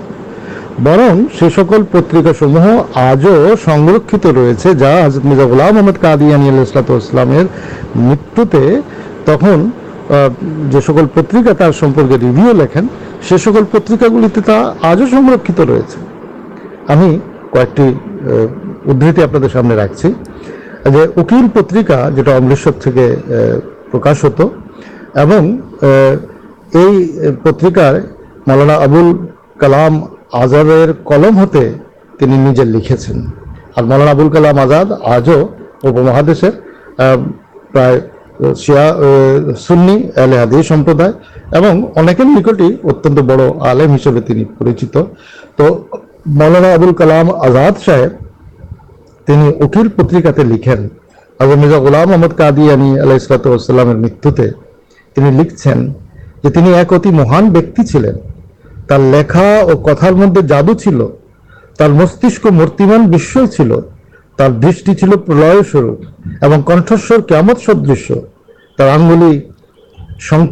[0.82, 2.64] برن سے سکول پترکا سمہ
[3.04, 3.26] آج
[3.64, 7.38] سرکت رہے جا حضرت مرزا اللہ محمد قادی آن اللہ
[8.08, 8.56] مت
[10.70, 12.86] جو سکل پترکا ترپر کے ریویو لکھن
[13.28, 14.28] سکول پترکا گلے
[14.86, 15.50] آج سنرک
[16.88, 17.82] ریٹی
[18.86, 20.10] ادتی آپ رکھیں
[20.92, 23.12] جو اکیل پترا جو امرتسر کے
[23.90, 24.40] پرکاش ہوت
[25.20, 26.20] اور
[26.74, 27.94] یہ پترکار
[28.46, 29.12] مولانا آبل
[29.60, 30.00] کلام
[30.42, 30.70] آزاد
[31.08, 31.68] کلم ہوتے
[32.64, 35.28] لکھے اور مولانا ابول کلام آزاد آج
[35.84, 36.30] مہاد
[38.42, 38.88] تو شا
[39.66, 41.06] سی حد سمپردا
[42.04, 44.94] نکی اتن بڑم ہسے
[45.58, 49.30] چلانا ابول کلام آزاد صاحب
[49.64, 50.86] اٹھل پترکا لکھن
[51.50, 53.46] غلام محمد قادیانسلات
[54.02, 54.26] مت
[55.38, 55.86] لکھن
[57.16, 58.06] مہان بیکین
[58.92, 61.00] اور کتار مدد جادو چل
[62.00, 63.10] مستک مرتیمان
[64.36, 65.62] تر دلر
[66.66, 68.10] کنٹھسر کمت سدش
[68.90, 70.42] گوجل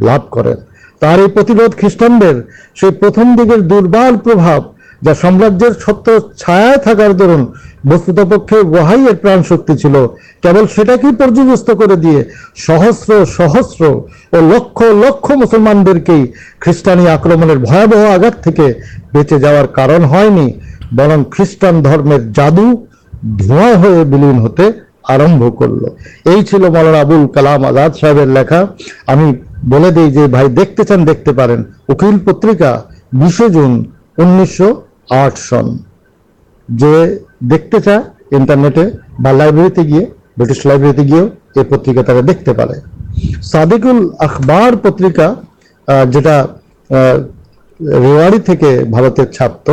[0.00, 0.54] لب کریں
[1.00, 1.52] تاریخ پر
[3.60, 7.44] دربال پر سامرجر ستار درون
[7.90, 10.46] وستا پک ویٹ پراشترست
[14.50, 15.90] لکھ لکھانے
[18.12, 18.66] آگاتی
[19.14, 19.90] بےچے جا کر
[22.34, 22.70] جادو
[23.40, 24.68] دھواں ولین ہوتے
[25.14, 25.20] آر
[25.58, 25.84] کرل
[26.36, 28.64] یہ چل مولاربول کلام آزاد صاحب لکھا
[29.12, 29.32] ہمیں
[29.74, 30.26] بول دیں جو
[30.56, 31.08] دیکھتے چاند
[31.88, 32.76] وکل پترکا
[33.20, 33.82] بیس جون
[34.18, 35.76] انٹ سن
[37.50, 38.82] دکھتے چائےرنےٹے
[39.24, 40.04] بائیبر گیے
[40.38, 41.26] برٹیش لائبریری گیو
[41.56, 42.80] یہ پترکا تا دیکھتے پائے
[43.52, 45.32] سادکل اخبار پترکا
[46.12, 46.40] جا
[46.90, 48.38] رواڑی
[48.90, 49.70] بار چھپت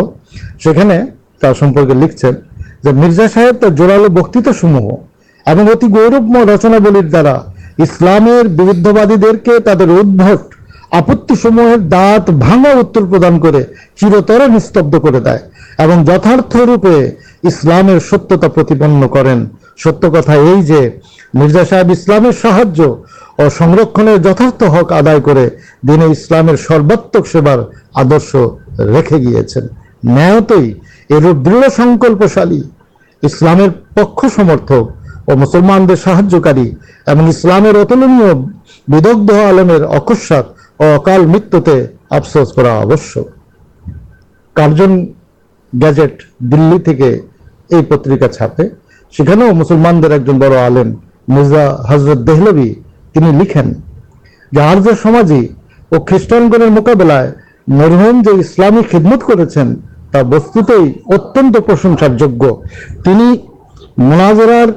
[0.64, 1.00] سیخنے
[1.42, 4.98] تمپرکے لکھن صاحب جورال بکت سموہ
[5.52, 7.40] ایم اتنی گوربم رچنل دارا
[7.86, 8.28] اسلام
[9.46, 10.22] کے تعداد ادب
[10.98, 13.52] آپتر دات بھاگا اتر پردان کو
[14.00, 15.20] چرتر نست کر
[16.08, 16.96] دھارتھ روپے
[17.52, 19.28] اسلام ستیہپن کر
[19.84, 20.82] ستیہ کتا یہ جو
[21.40, 24.14] مرزا صاحب اسلام اور سنرکر
[24.98, 25.34] آدھا
[25.88, 27.60] دینی اسلام سرواتک سیبار
[28.04, 28.36] آدر
[28.98, 29.60] رکھے گیا
[30.16, 30.52] نیات
[31.10, 32.62] یہ روپ دنکلپالی
[33.30, 33.58] اسلام
[33.94, 34.72] پکسمرتھک
[35.30, 36.38] اور مسلمان دے سای
[37.08, 38.34] اور اسلامیہ
[38.90, 42.22] بھیدگھ آلمر اخسات پترکا
[48.28, 48.64] چھپے
[49.60, 50.00] مسلمان
[51.90, 52.30] حضرت
[53.30, 53.44] لکھنؤ
[54.86, 55.40] جمازی
[55.92, 57.20] اور خیسٹانگ مقابلے
[57.80, 60.18] مرحم جو اسلامی خدمت کرشنس
[63.98, 64.68] مناظرار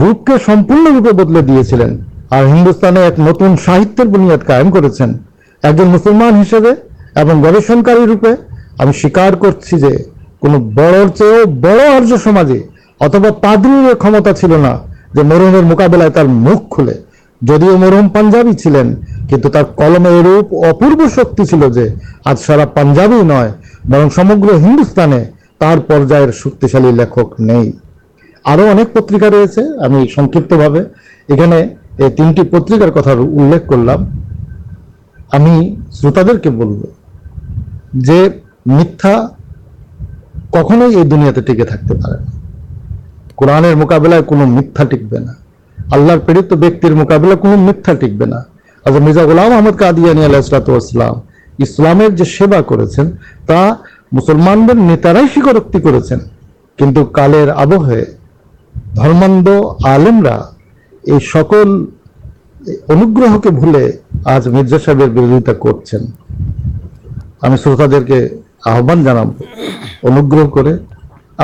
[0.00, 1.98] روپ کے سمپرن روپے بدلے دیا چلین
[2.36, 4.00] اور ہندوستان ایک نتن ساہت
[4.46, 6.28] قائم کرسلمان
[7.16, 8.28] ہر گوشن کاروپے
[8.82, 9.32] ہمیں سیار
[10.42, 14.72] کرتبا پادری کھمتا چلنا
[15.30, 16.92] مرہم مقابلے
[17.48, 18.88] جدیو مرم پاجابی چلین
[19.52, 20.04] کار کلم
[20.70, 21.06] اپنی
[21.46, 21.86] چلے
[22.30, 23.48] آج سارا پاجاب نئے
[23.94, 25.12] برم سمر ہندوستان
[25.60, 27.68] تر پرائر شکشالی لیکن نہیں
[28.54, 29.46] آنے پترکا رہے
[29.84, 30.66] ہمیں سیپتھا
[31.28, 31.36] یہ
[31.98, 33.18] یہ تینٹی پترکار کتار
[35.28, 36.76] انخی شروطے کے بول
[38.06, 39.18] جا
[40.68, 41.54] کھنیا ٹیتے
[43.42, 45.32] قرآن مقابلے کو میتھا ٹکبینا
[45.96, 48.22] اللہ پیرت ویکن مقابلے کو میتھا ٹیک
[49.02, 50.76] مرزا اولم احمد کا آدیانسلات کو
[54.16, 54.66] مسلمان
[58.96, 59.48] کرماند
[59.94, 60.36] آلمرا
[61.32, 61.68] سکل
[62.88, 63.82] انہیں
[64.30, 65.50] آج مرزا صاحب کروتھ
[68.06, 68.26] کے
[68.66, 70.48] آپ انہیں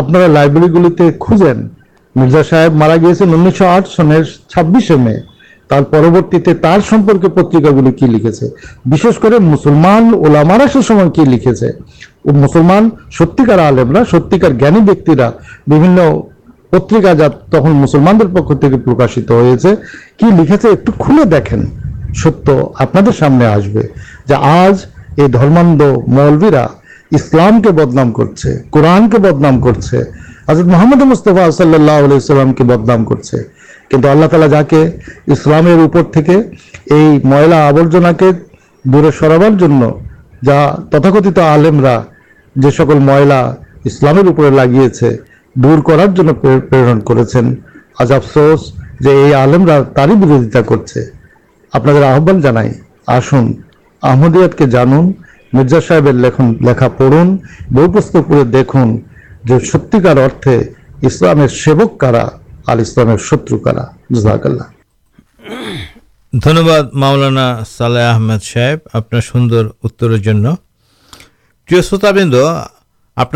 [0.00, 1.66] آپ لائبریری خوبین
[2.20, 4.12] مرزا صاحب مارا گیا انیس آٹھ سن
[4.54, 5.14] چھبیسے مے
[5.90, 11.70] پروتی پترکا گلو کی لکھے مسلمان اولا مارا سمجھ لکھے
[12.42, 12.88] مسلمان
[13.18, 15.28] ستار آلما سترا
[16.78, 18.28] پترکا جا تک مسلمان پک
[18.60, 19.72] تک پرکاشت ہوتے
[20.20, 21.58] کہ لکھے سے ایک کھلے دیکھیں
[22.22, 25.80] ستنے سامنے آسباند
[26.16, 26.50] مولوی
[27.18, 29.98] اسلام کے بدنام کرتے قرآن کے بدنام کرتے
[30.52, 33.34] آج محمد مستفا صلی اللہ علیہسلام کے بدنام کرتے
[33.92, 34.80] کچھ اللہ تعالیٰ جا کے
[35.34, 35.64] اسلام
[37.56, 38.28] آبرجنا کے
[38.92, 39.52] دور سربار
[40.46, 40.58] جا
[40.92, 41.86] تتاکھت آلمر
[42.64, 43.40] جو سکول مئلہ
[43.90, 44.16] اسلام
[44.56, 44.88] لاگیے
[45.62, 46.30] دور کرم
[47.06, 47.18] کر
[58.52, 58.86] دیکھن
[59.48, 60.56] جو ستکار اردے
[61.06, 61.40] اسلام
[62.00, 64.64] کاراسلام شتراک اللہ
[66.46, 66.58] آپ
[71.80, 72.34] شوت بند
[73.22, 73.34] آپ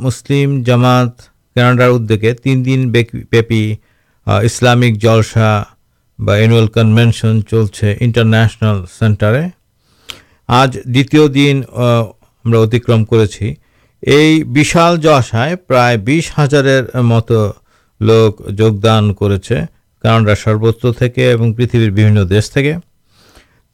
[0.00, 1.22] مسلم جامات
[4.26, 5.50] اسلامک جلسا
[6.36, 9.36] اینوئل کنوینشن چلتے انٹرنشنل سینٹر
[10.60, 10.78] آج
[11.34, 12.66] دن ہمال
[15.02, 16.64] جلس ہے پرائس ہزار
[17.12, 17.32] مت
[18.08, 21.90] لوگ جگدان کراناڈار سروت کے پتھر
[22.30, 22.50] دیش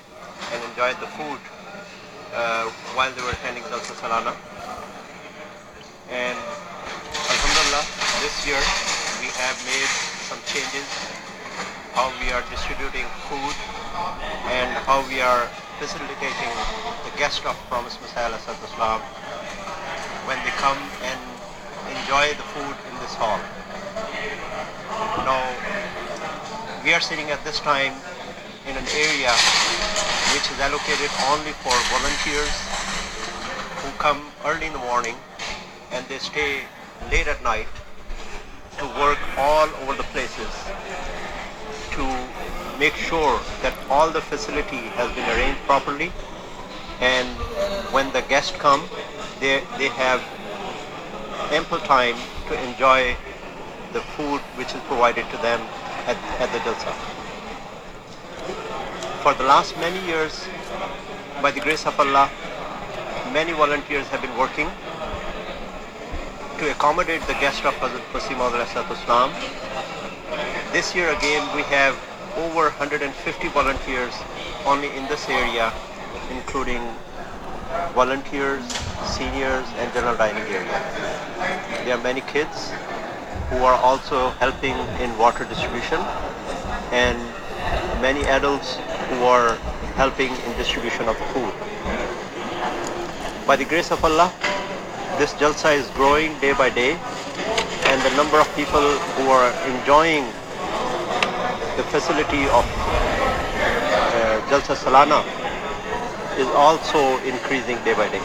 [0.51, 0.93] and enjoy
[6.11, 7.83] الحمد للہ
[8.19, 8.63] this year
[9.21, 9.89] we have made
[10.29, 10.95] some changes
[11.97, 15.41] how we are distributing food and how we are
[15.79, 16.29] facility
[17.19, 18.33] guest of promise مسائل
[20.27, 21.29] when they come and
[21.97, 23.41] enjoy the food in this hall
[26.85, 27.93] we are seeing at this time
[28.69, 29.33] in an area
[30.35, 32.57] which is allocated only for volunteers
[33.81, 35.15] who come early in the morning
[35.93, 36.61] and they stay
[37.11, 37.67] late at night
[38.77, 40.53] to work all over the places
[41.93, 42.05] to
[42.79, 46.13] make sure that all the facility has been arranged properly,
[47.01, 47.27] and
[47.97, 48.83] when the guests come
[49.41, 50.23] they have
[51.53, 52.17] ample time
[52.49, 53.17] to enjoy
[53.95, 55.61] the food which is provided to them
[56.05, 56.99] at the Jalsa.
[59.25, 60.33] For the last many years
[61.41, 62.27] by the great سف اللہ
[63.33, 63.97] many volunteer he
[64.37, 64.69] working
[66.59, 69.31] to accommodate the guest of پسماس Islam
[70.75, 71.93] this year again we have
[72.43, 74.23] over hundred and fifty volunteers
[74.73, 75.69] only in this area
[76.31, 78.77] including volunteers
[79.17, 82.71] seniors and general dining area they are many kids
[83.53, 86.03] who are also helping in water distribution
[86.93, 88.77] and many adults
[89.09, 89.57] who are
[89.97, 91.53] helping in distribution of food.
[93.47, 94.31] By the grace of Allah,
[95.17, 97.01] this Jalsa is growing day by day,
[97.89, 100.25] and the number of people who are enjoying
[101.77, 105.25] the facility of uh, Jalsa Salana
[106.37, 108.25] is also increasing day by day.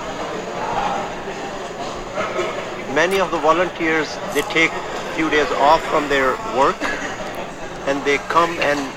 [2.94, 6.78] Many of the volunteers, they take a few days off from their work
[7.86, 8.92] and they come and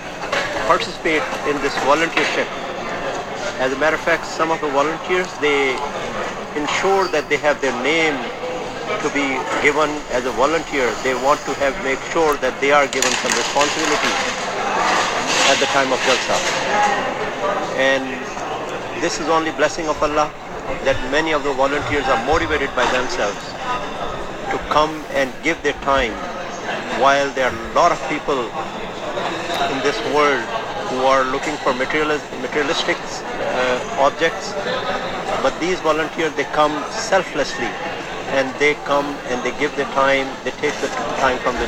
[0.66, 2.46] participate in this volunteership.
[3.62, 5.78] As a matter of fact, some of the volunteers, they
[6.60, 8.18] ensure that they have their name
[9.02, 10.90] to be given as a volunteer.
[11.06, 14.12] They want to have make sure that they are given some responsibility
[15.54, 16.36] at the time of Jalsa.
[17.78, 18.04] And
[19.00, 20.34] this is only blessing of Allah,
[20.82, 23.38] that many of the volunteers are motivated by themselves
[24.50, 26.12] to come and give their time,
[26.98, 28.50] while there are a lot of people
[29.70, 30.44] in this world
[30.92, 32.10] who are looking for material
[32.40, 34.52] materialistic objects
[35.42, 36.76] ب these والئر they come
[37.08, 37.66] selflessly
[38.84, 39.52] come and they
[40.60, 40.70] گی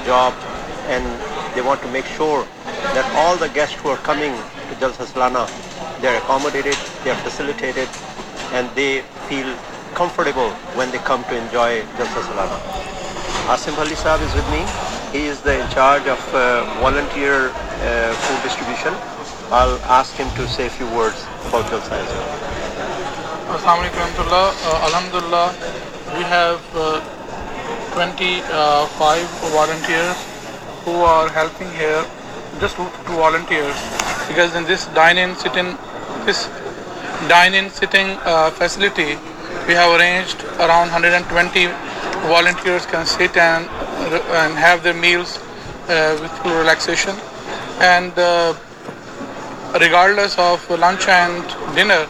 [0.07, 0.33] job
[0.89, 2.43] and they want to make sure
[2.95, 3.87] that all the guest
[8.77, 9.53] سے feel
[9.95, 10.49] comfortable
[10.79, 12.97] when they come to enjoy جلد سے
[13.53, 14.63] Asif Ali Sahib is وڈنی
[15.13, 17.15] has the incharge آفنٹ
[23.49, 24.21] السلام علیکم
[24.83, 25.47] الحمد للہ
[38.61, 39.15] ویوینٹی
[39.67, 40.45] we have arranged
[40.95, 41.67] hundred and twenty
[42.23, 43.69] Volunteers can sit and
[44.59, 47.15] have their meals uh, with full relaxation,
[47.79, 48.55] and uh,
[49.81, 51.43] regardless of lunch and
[51.75, 52.07] dinner,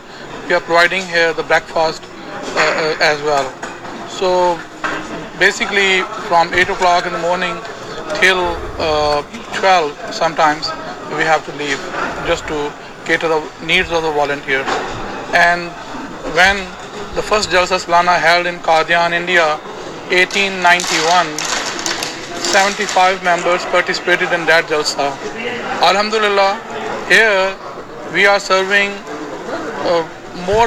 [0.48, 3.46] we are providing here the breakfast uh, as well.
[4.08, 4.58] So
[5.38, 7.56] basically from 8 o'clock in the morning
[8.20, 8.56] till
[9.60, 10.66] 12 sometimes
[11.16, 11.78] we have to leave
[12.26, 12.72] just to
[13.04, 14.66] cater the needs of the volunteers.
[15.34, 15.70] And
[16.34, 16.56] when
[17.14, 19.60] the first Jalsa Salana held in Qadian, India,
[20.10, 20.26] more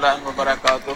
[0.01, 0.91] اللہ وبرکاتہ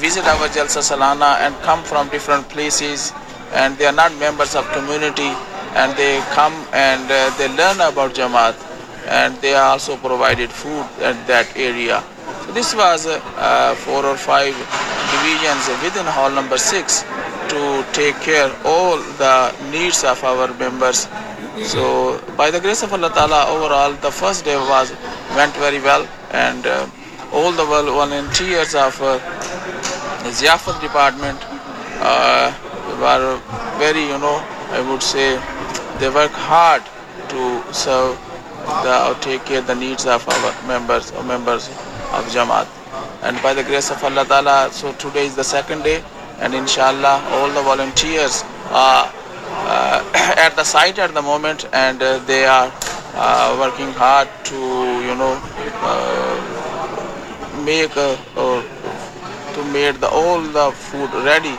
[0.00, 3.10] visit our Jalsa Salana and come from different places
[3.52, 5.32] and they are not members of community
[5.74, 8.54] and they come and they learn about Jamaat
[9.06, 12.00] and they are also provided food and that area
[12.56, 13.06] this was
[13.84, 14.52] four or five
[15.12, 17.02] divisions with in hall number six
[17.48, 19.34] to take care all the
[19.70, 21.06] needs of our members
[21.70, 21.86] so
[22.36, 24.92] by the grace of اللہ تعالیٰ over all the first day was
[25.34, 26.04] went very well
[26.42, 29.02] and all the one and years of
[30.38, 31.44] Ziyafat department
[33.78, 34.38] very you know
[34.88, 35.34] would say
[36.00, 36.82] they work hard
[37.30, 38.14] to serve
[39.20, 41.68] take care the needs of our members members
[42.16, 42.66] of Jamaat
[43.24, 45.98] and by the great of اللہ تعالیٰ so today is the second day
[46.40, 48.42] and ان شاء اللہ all the volunteers
[50.36, 52.66] at the site at the moment and they are
[53.58, 55.34] working hard to you know
[59.54, 61.54] to meet the all the food ready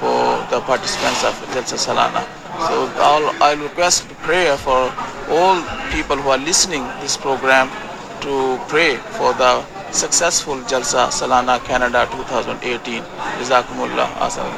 [0.00, 1.88] for the participants
[4.68, 7.68] all people who listening this programme
[8.20, 9.58] to pray for the
[9.98, 13.00] successful Jalsa Salana Canada 2018
[13.40, 14.50] جزاکم اللہ آسان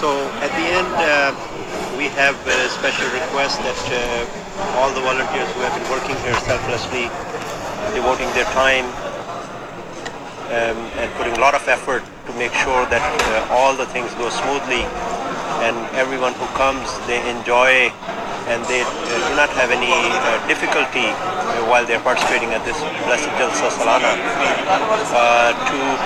[0.00, 0.10] So
[0.46, 5.60] at the end, uh, we have a special request that uh, all the volunteers who
[5.66, 7.02] have been working here selflessly,
[7.96, 10.56] devoting their time um,
[11.02, 14.28] and putting a lot of effort to make sure that uh, all the things go
[14.38, 14.82] smoothly
[15.66, 17.70] and everyone who comes, they enjoy
[18.50, 21.06] and they do not ہیلٹی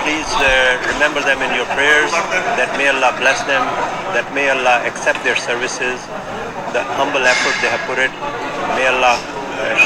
[0.03, 0.37] please
[0.99, 2.15] remember them in your prayers
[2.57, 3.67] that may Allah bless them
[4.13, 6.09] that may Allah accept their services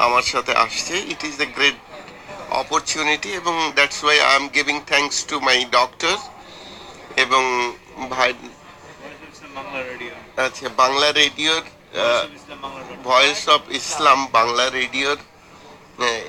[0.00, 1.74] آسے it is the great
[2.58, 3.16] اپنی
[3.76, 6.14] دائ I am give thus to my doctor
[10.36, 11.58] اچھا بنلا radio
[14.74, 15.14] radio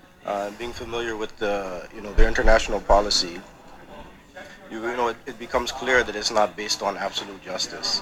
[0.57, 3.33] bag few with you know international policy
[4.71, 8.01] you you know it becomes clear this not based on absolute justice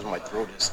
[0.05, 0.73] my through دس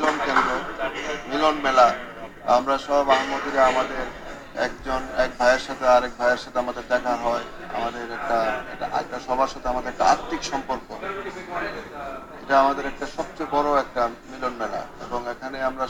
[13.49, 14.83] بڑا ملن ملا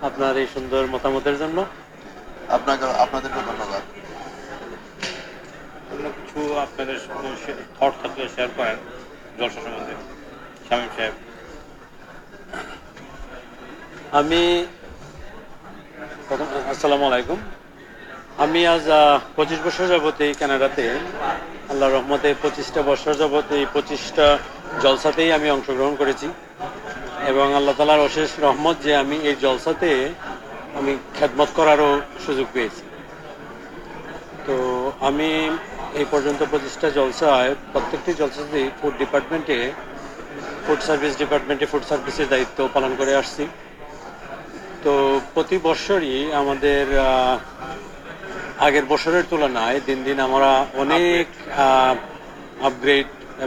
[0.00, 1.56] مت مطلب
[16.68, 17.34] السلام علیکم
[18.38, 18.88] ہمیں آج
[19.34, 20.66] پچیس بچے کاناڈا
[21.68, 22.72] اللہ رحمت پچیس
[23.72, 24.34] پچیستا
[27.36, 29.70] اورلہ تعالشیش رحمت جو ہمیں یہ جلسہ
[30.74, 31.80] ہمیں خدمت کرار
[32.26, 32.66] سوجو پے
[34.46, 34.52] تو
[35.10, 37.24] یہ پنچا جلسا
[37.72, 38.08] پرت
[38.80, 39.50] فوڈ ڈیپارٹمنٹ
[40.66, 43.44] فاروس ڈیپارٹمنٹ فاروسر دائت پالن آسم
[44.82, 44.96] تو
[45.36, 46.42] ہم
[48.66, 49.56] آگے بچر تلن
[49.86, 53.42] دن دن ہمارا انک آپ گےڈ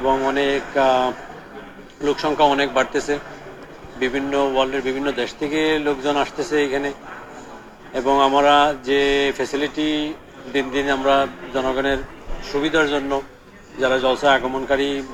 [2.05, 2.25] لوکس
[2.73, 3.17] بڑھتے سے
[4.03, 4.87] وارلڈ
[5.39, 8.99] کے لوک آستے سے یہاں جی
[9.37, 9.91] فیسلٹی
[10.53, 11.95] دن دن ہمارے
[12.71, 12.83] جا
[14.01, 14.63] جلس آگمن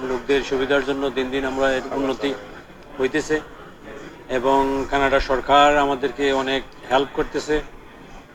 [0.07, 0.81] لوک سویدھار
[1.15, 2.31] دن ہمارے انتی
[2.99, 3.37] ہوئیسے
[4.89, 5.89] کاناڈا سرکار ہم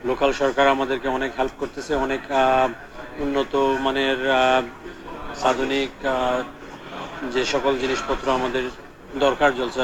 [0.03, 0.81] لوکل سرکار ہم
[5.43, 5.65] آدھے
[7.33, 8.61] جی سک جنس پتر ہمارے
[9.21, 9.83] درکار جلسہ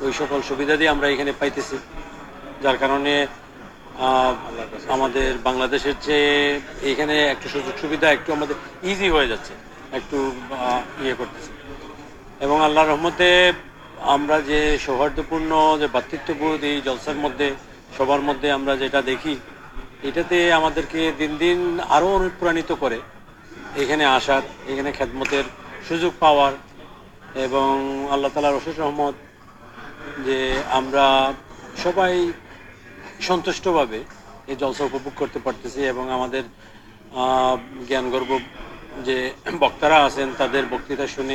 [0.00, 1.72] وہ سکل سویدھا دے ہم یہ پائیس
[2.62, 2.84] جارے
[4.88, 5.06] ہم
[6.04, 9.34] چیز یہ ایک سوجک سویدھا ایکزی ہو جا
[11.02, 13.32] یہ کرتے اللہ رحمدے
[14.06, 14.26] ہم
[14.84, 17.42] سوہاردہ بات بھوت جلسر مدد
[17.96, 19.36] سب مدد جا دیکھی
[20.02, 20.60] یہ
[21.18, 22.92] دن دن آو انا کر
[23.90, 25.34] یہ آسار یہ خدمت
[25.88, 26.40] سوجک پاؤ
[27.34, 29.28] اللہ تعالی رسد رحمت
[30.00, 31.96] سب
[33.26, 33.84] سنت بھا
[34.58, 38.36] جلسا اپنے پڑتےسان گرو
[39.04, 39.16] جو
[39.60, 41.28] بکارا آدھے بکتا شن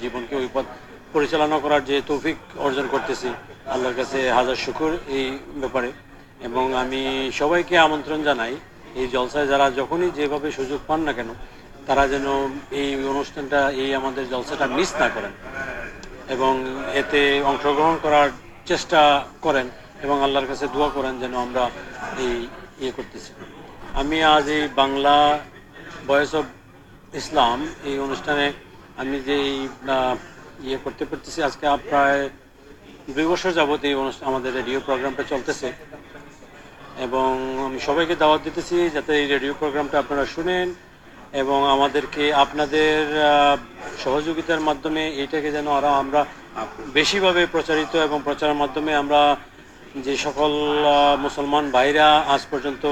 [0.00, 3.28] جیچالنا کرفک ارجن کرتےسے
[3.74, 4.02] اللہ کا
[4.40, 5.22] ہزار شکر یہ
[5.70, 5.92] باپی
[7.38, 8.56] سب کے آمن جائی
[9.12, 11.30] جلسہ جارا جہنی جیب سوجو پان نا کن
[11.86, 12.26] ترا جن
[12.72, 15.24] یہ انوشان مس نہ کر
[16.32, 17.12] یہ
[17.44, 17.56] اہن
[18.02, 18.28] کرار
[18.64, 18.76] چا
[19.42, 19.56] کر
[20.02, 20.26] دعا
[20.94, 21.64] کر جا
[22.96, 23.18] کرتے
[23.96, 25.16] ہمیں آج یہ بنلا
[26.08, 26.44] وس اف
[27.20, 28.38] اسلام یہ انوشان
[28.98, 29.06] آج
[30.98, 31.58] کے پرائس
[33.54, 35.68] جابت یہ ریڈیو پروگرام چلتے سے
[37.86, 40.68] سبھی کے داوت دیتے چیزیں جاتے ریڈیو پروگرام آپ شنین
[41.32, 42.78] آپ سہجارے
[44.48, 44.82] یہاں
[45.64, 49.08] ہم بہت پرچارت اور پرچار مدمے ہم
[50.24, 50.58] سکل
[51.20, 52.84] مسلمان بھائی آج پنت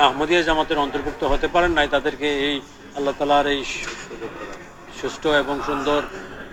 [0.00, 2.06] ہم جامات اتربک ہوتے پڑے نائ تاک
[2.94, 3.46] اللہ تالار
[5.00, 6.00] سو سوندر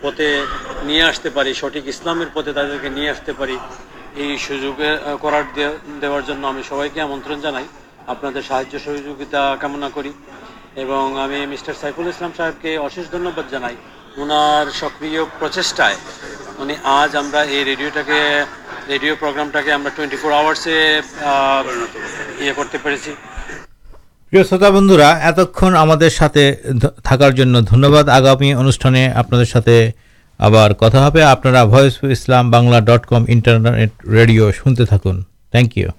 [0.02, 0.34] پتے
[0.86, 3.58] نہیں آستے پھر سٹک اسلام پتے تاکے نہیں آستے پڑی
[4.16, 4.74] یہ سوجو
[5.22, 6.20] کرار دیارے
[6.70, 7.66] سب کے آمن جائیں
[8.14, 10.12] আপনাদের সাহায্য সহযোগিতা কামনা করি
[10.84, 13.76] এবং আমি মিস্টার সাইফুল ইসলাম সাহেবকে অশেষ ধন্যবাদ জানাই
[14.22, 15.98] ওনার সক্রিয় প্রচেষ্টায়
[16.62, 18.20] উনি আজ আমরা এই রেডিওটাকে
[18.92, 20.76] রেডিও প্রোগ্রামটাকে আমরা টোয়েন্টি ফোর আওয়ার্সে
[22.44, 23.12] ইয়ে করতে পেরেছি
[24.30, 26.44] প্রিয় শ্রোতা বন্ধুরা এতক্ষণ আমাদের সাথে
[27.08, 29.76] থাকার জন্য ধন্যবাদ আগামী অনুষ্ঠানে আপনাদের সাথে
[30.48, 35.16] আবার কথা হবে আপনারা voice Islam Bangla dot com internet radio শুনতে থাকুন
[35.54, 35.90] থ্যাংক ইউ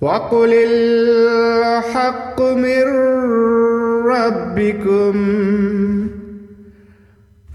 [0.01, 2.85] وقل الحق من
[4.11, 5.15] ربكم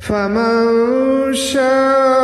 [0.00, 0.64] فمن
[1.34, 2.19] شاء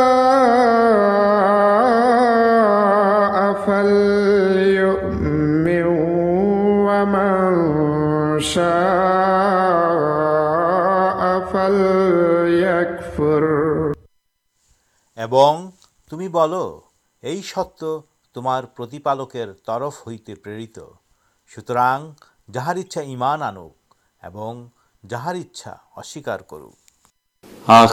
[16.09, 16.53] تمی بول
[17.23, 17.83] یہ ست
[18.33, 18.99] تمارتی
[19.67, 20.79] ترف ہوئی پرت
[21.55, 21.77] سوتر
[22.53, 27.71] جہار انچا ایمان آنکار انچا اسکار کرک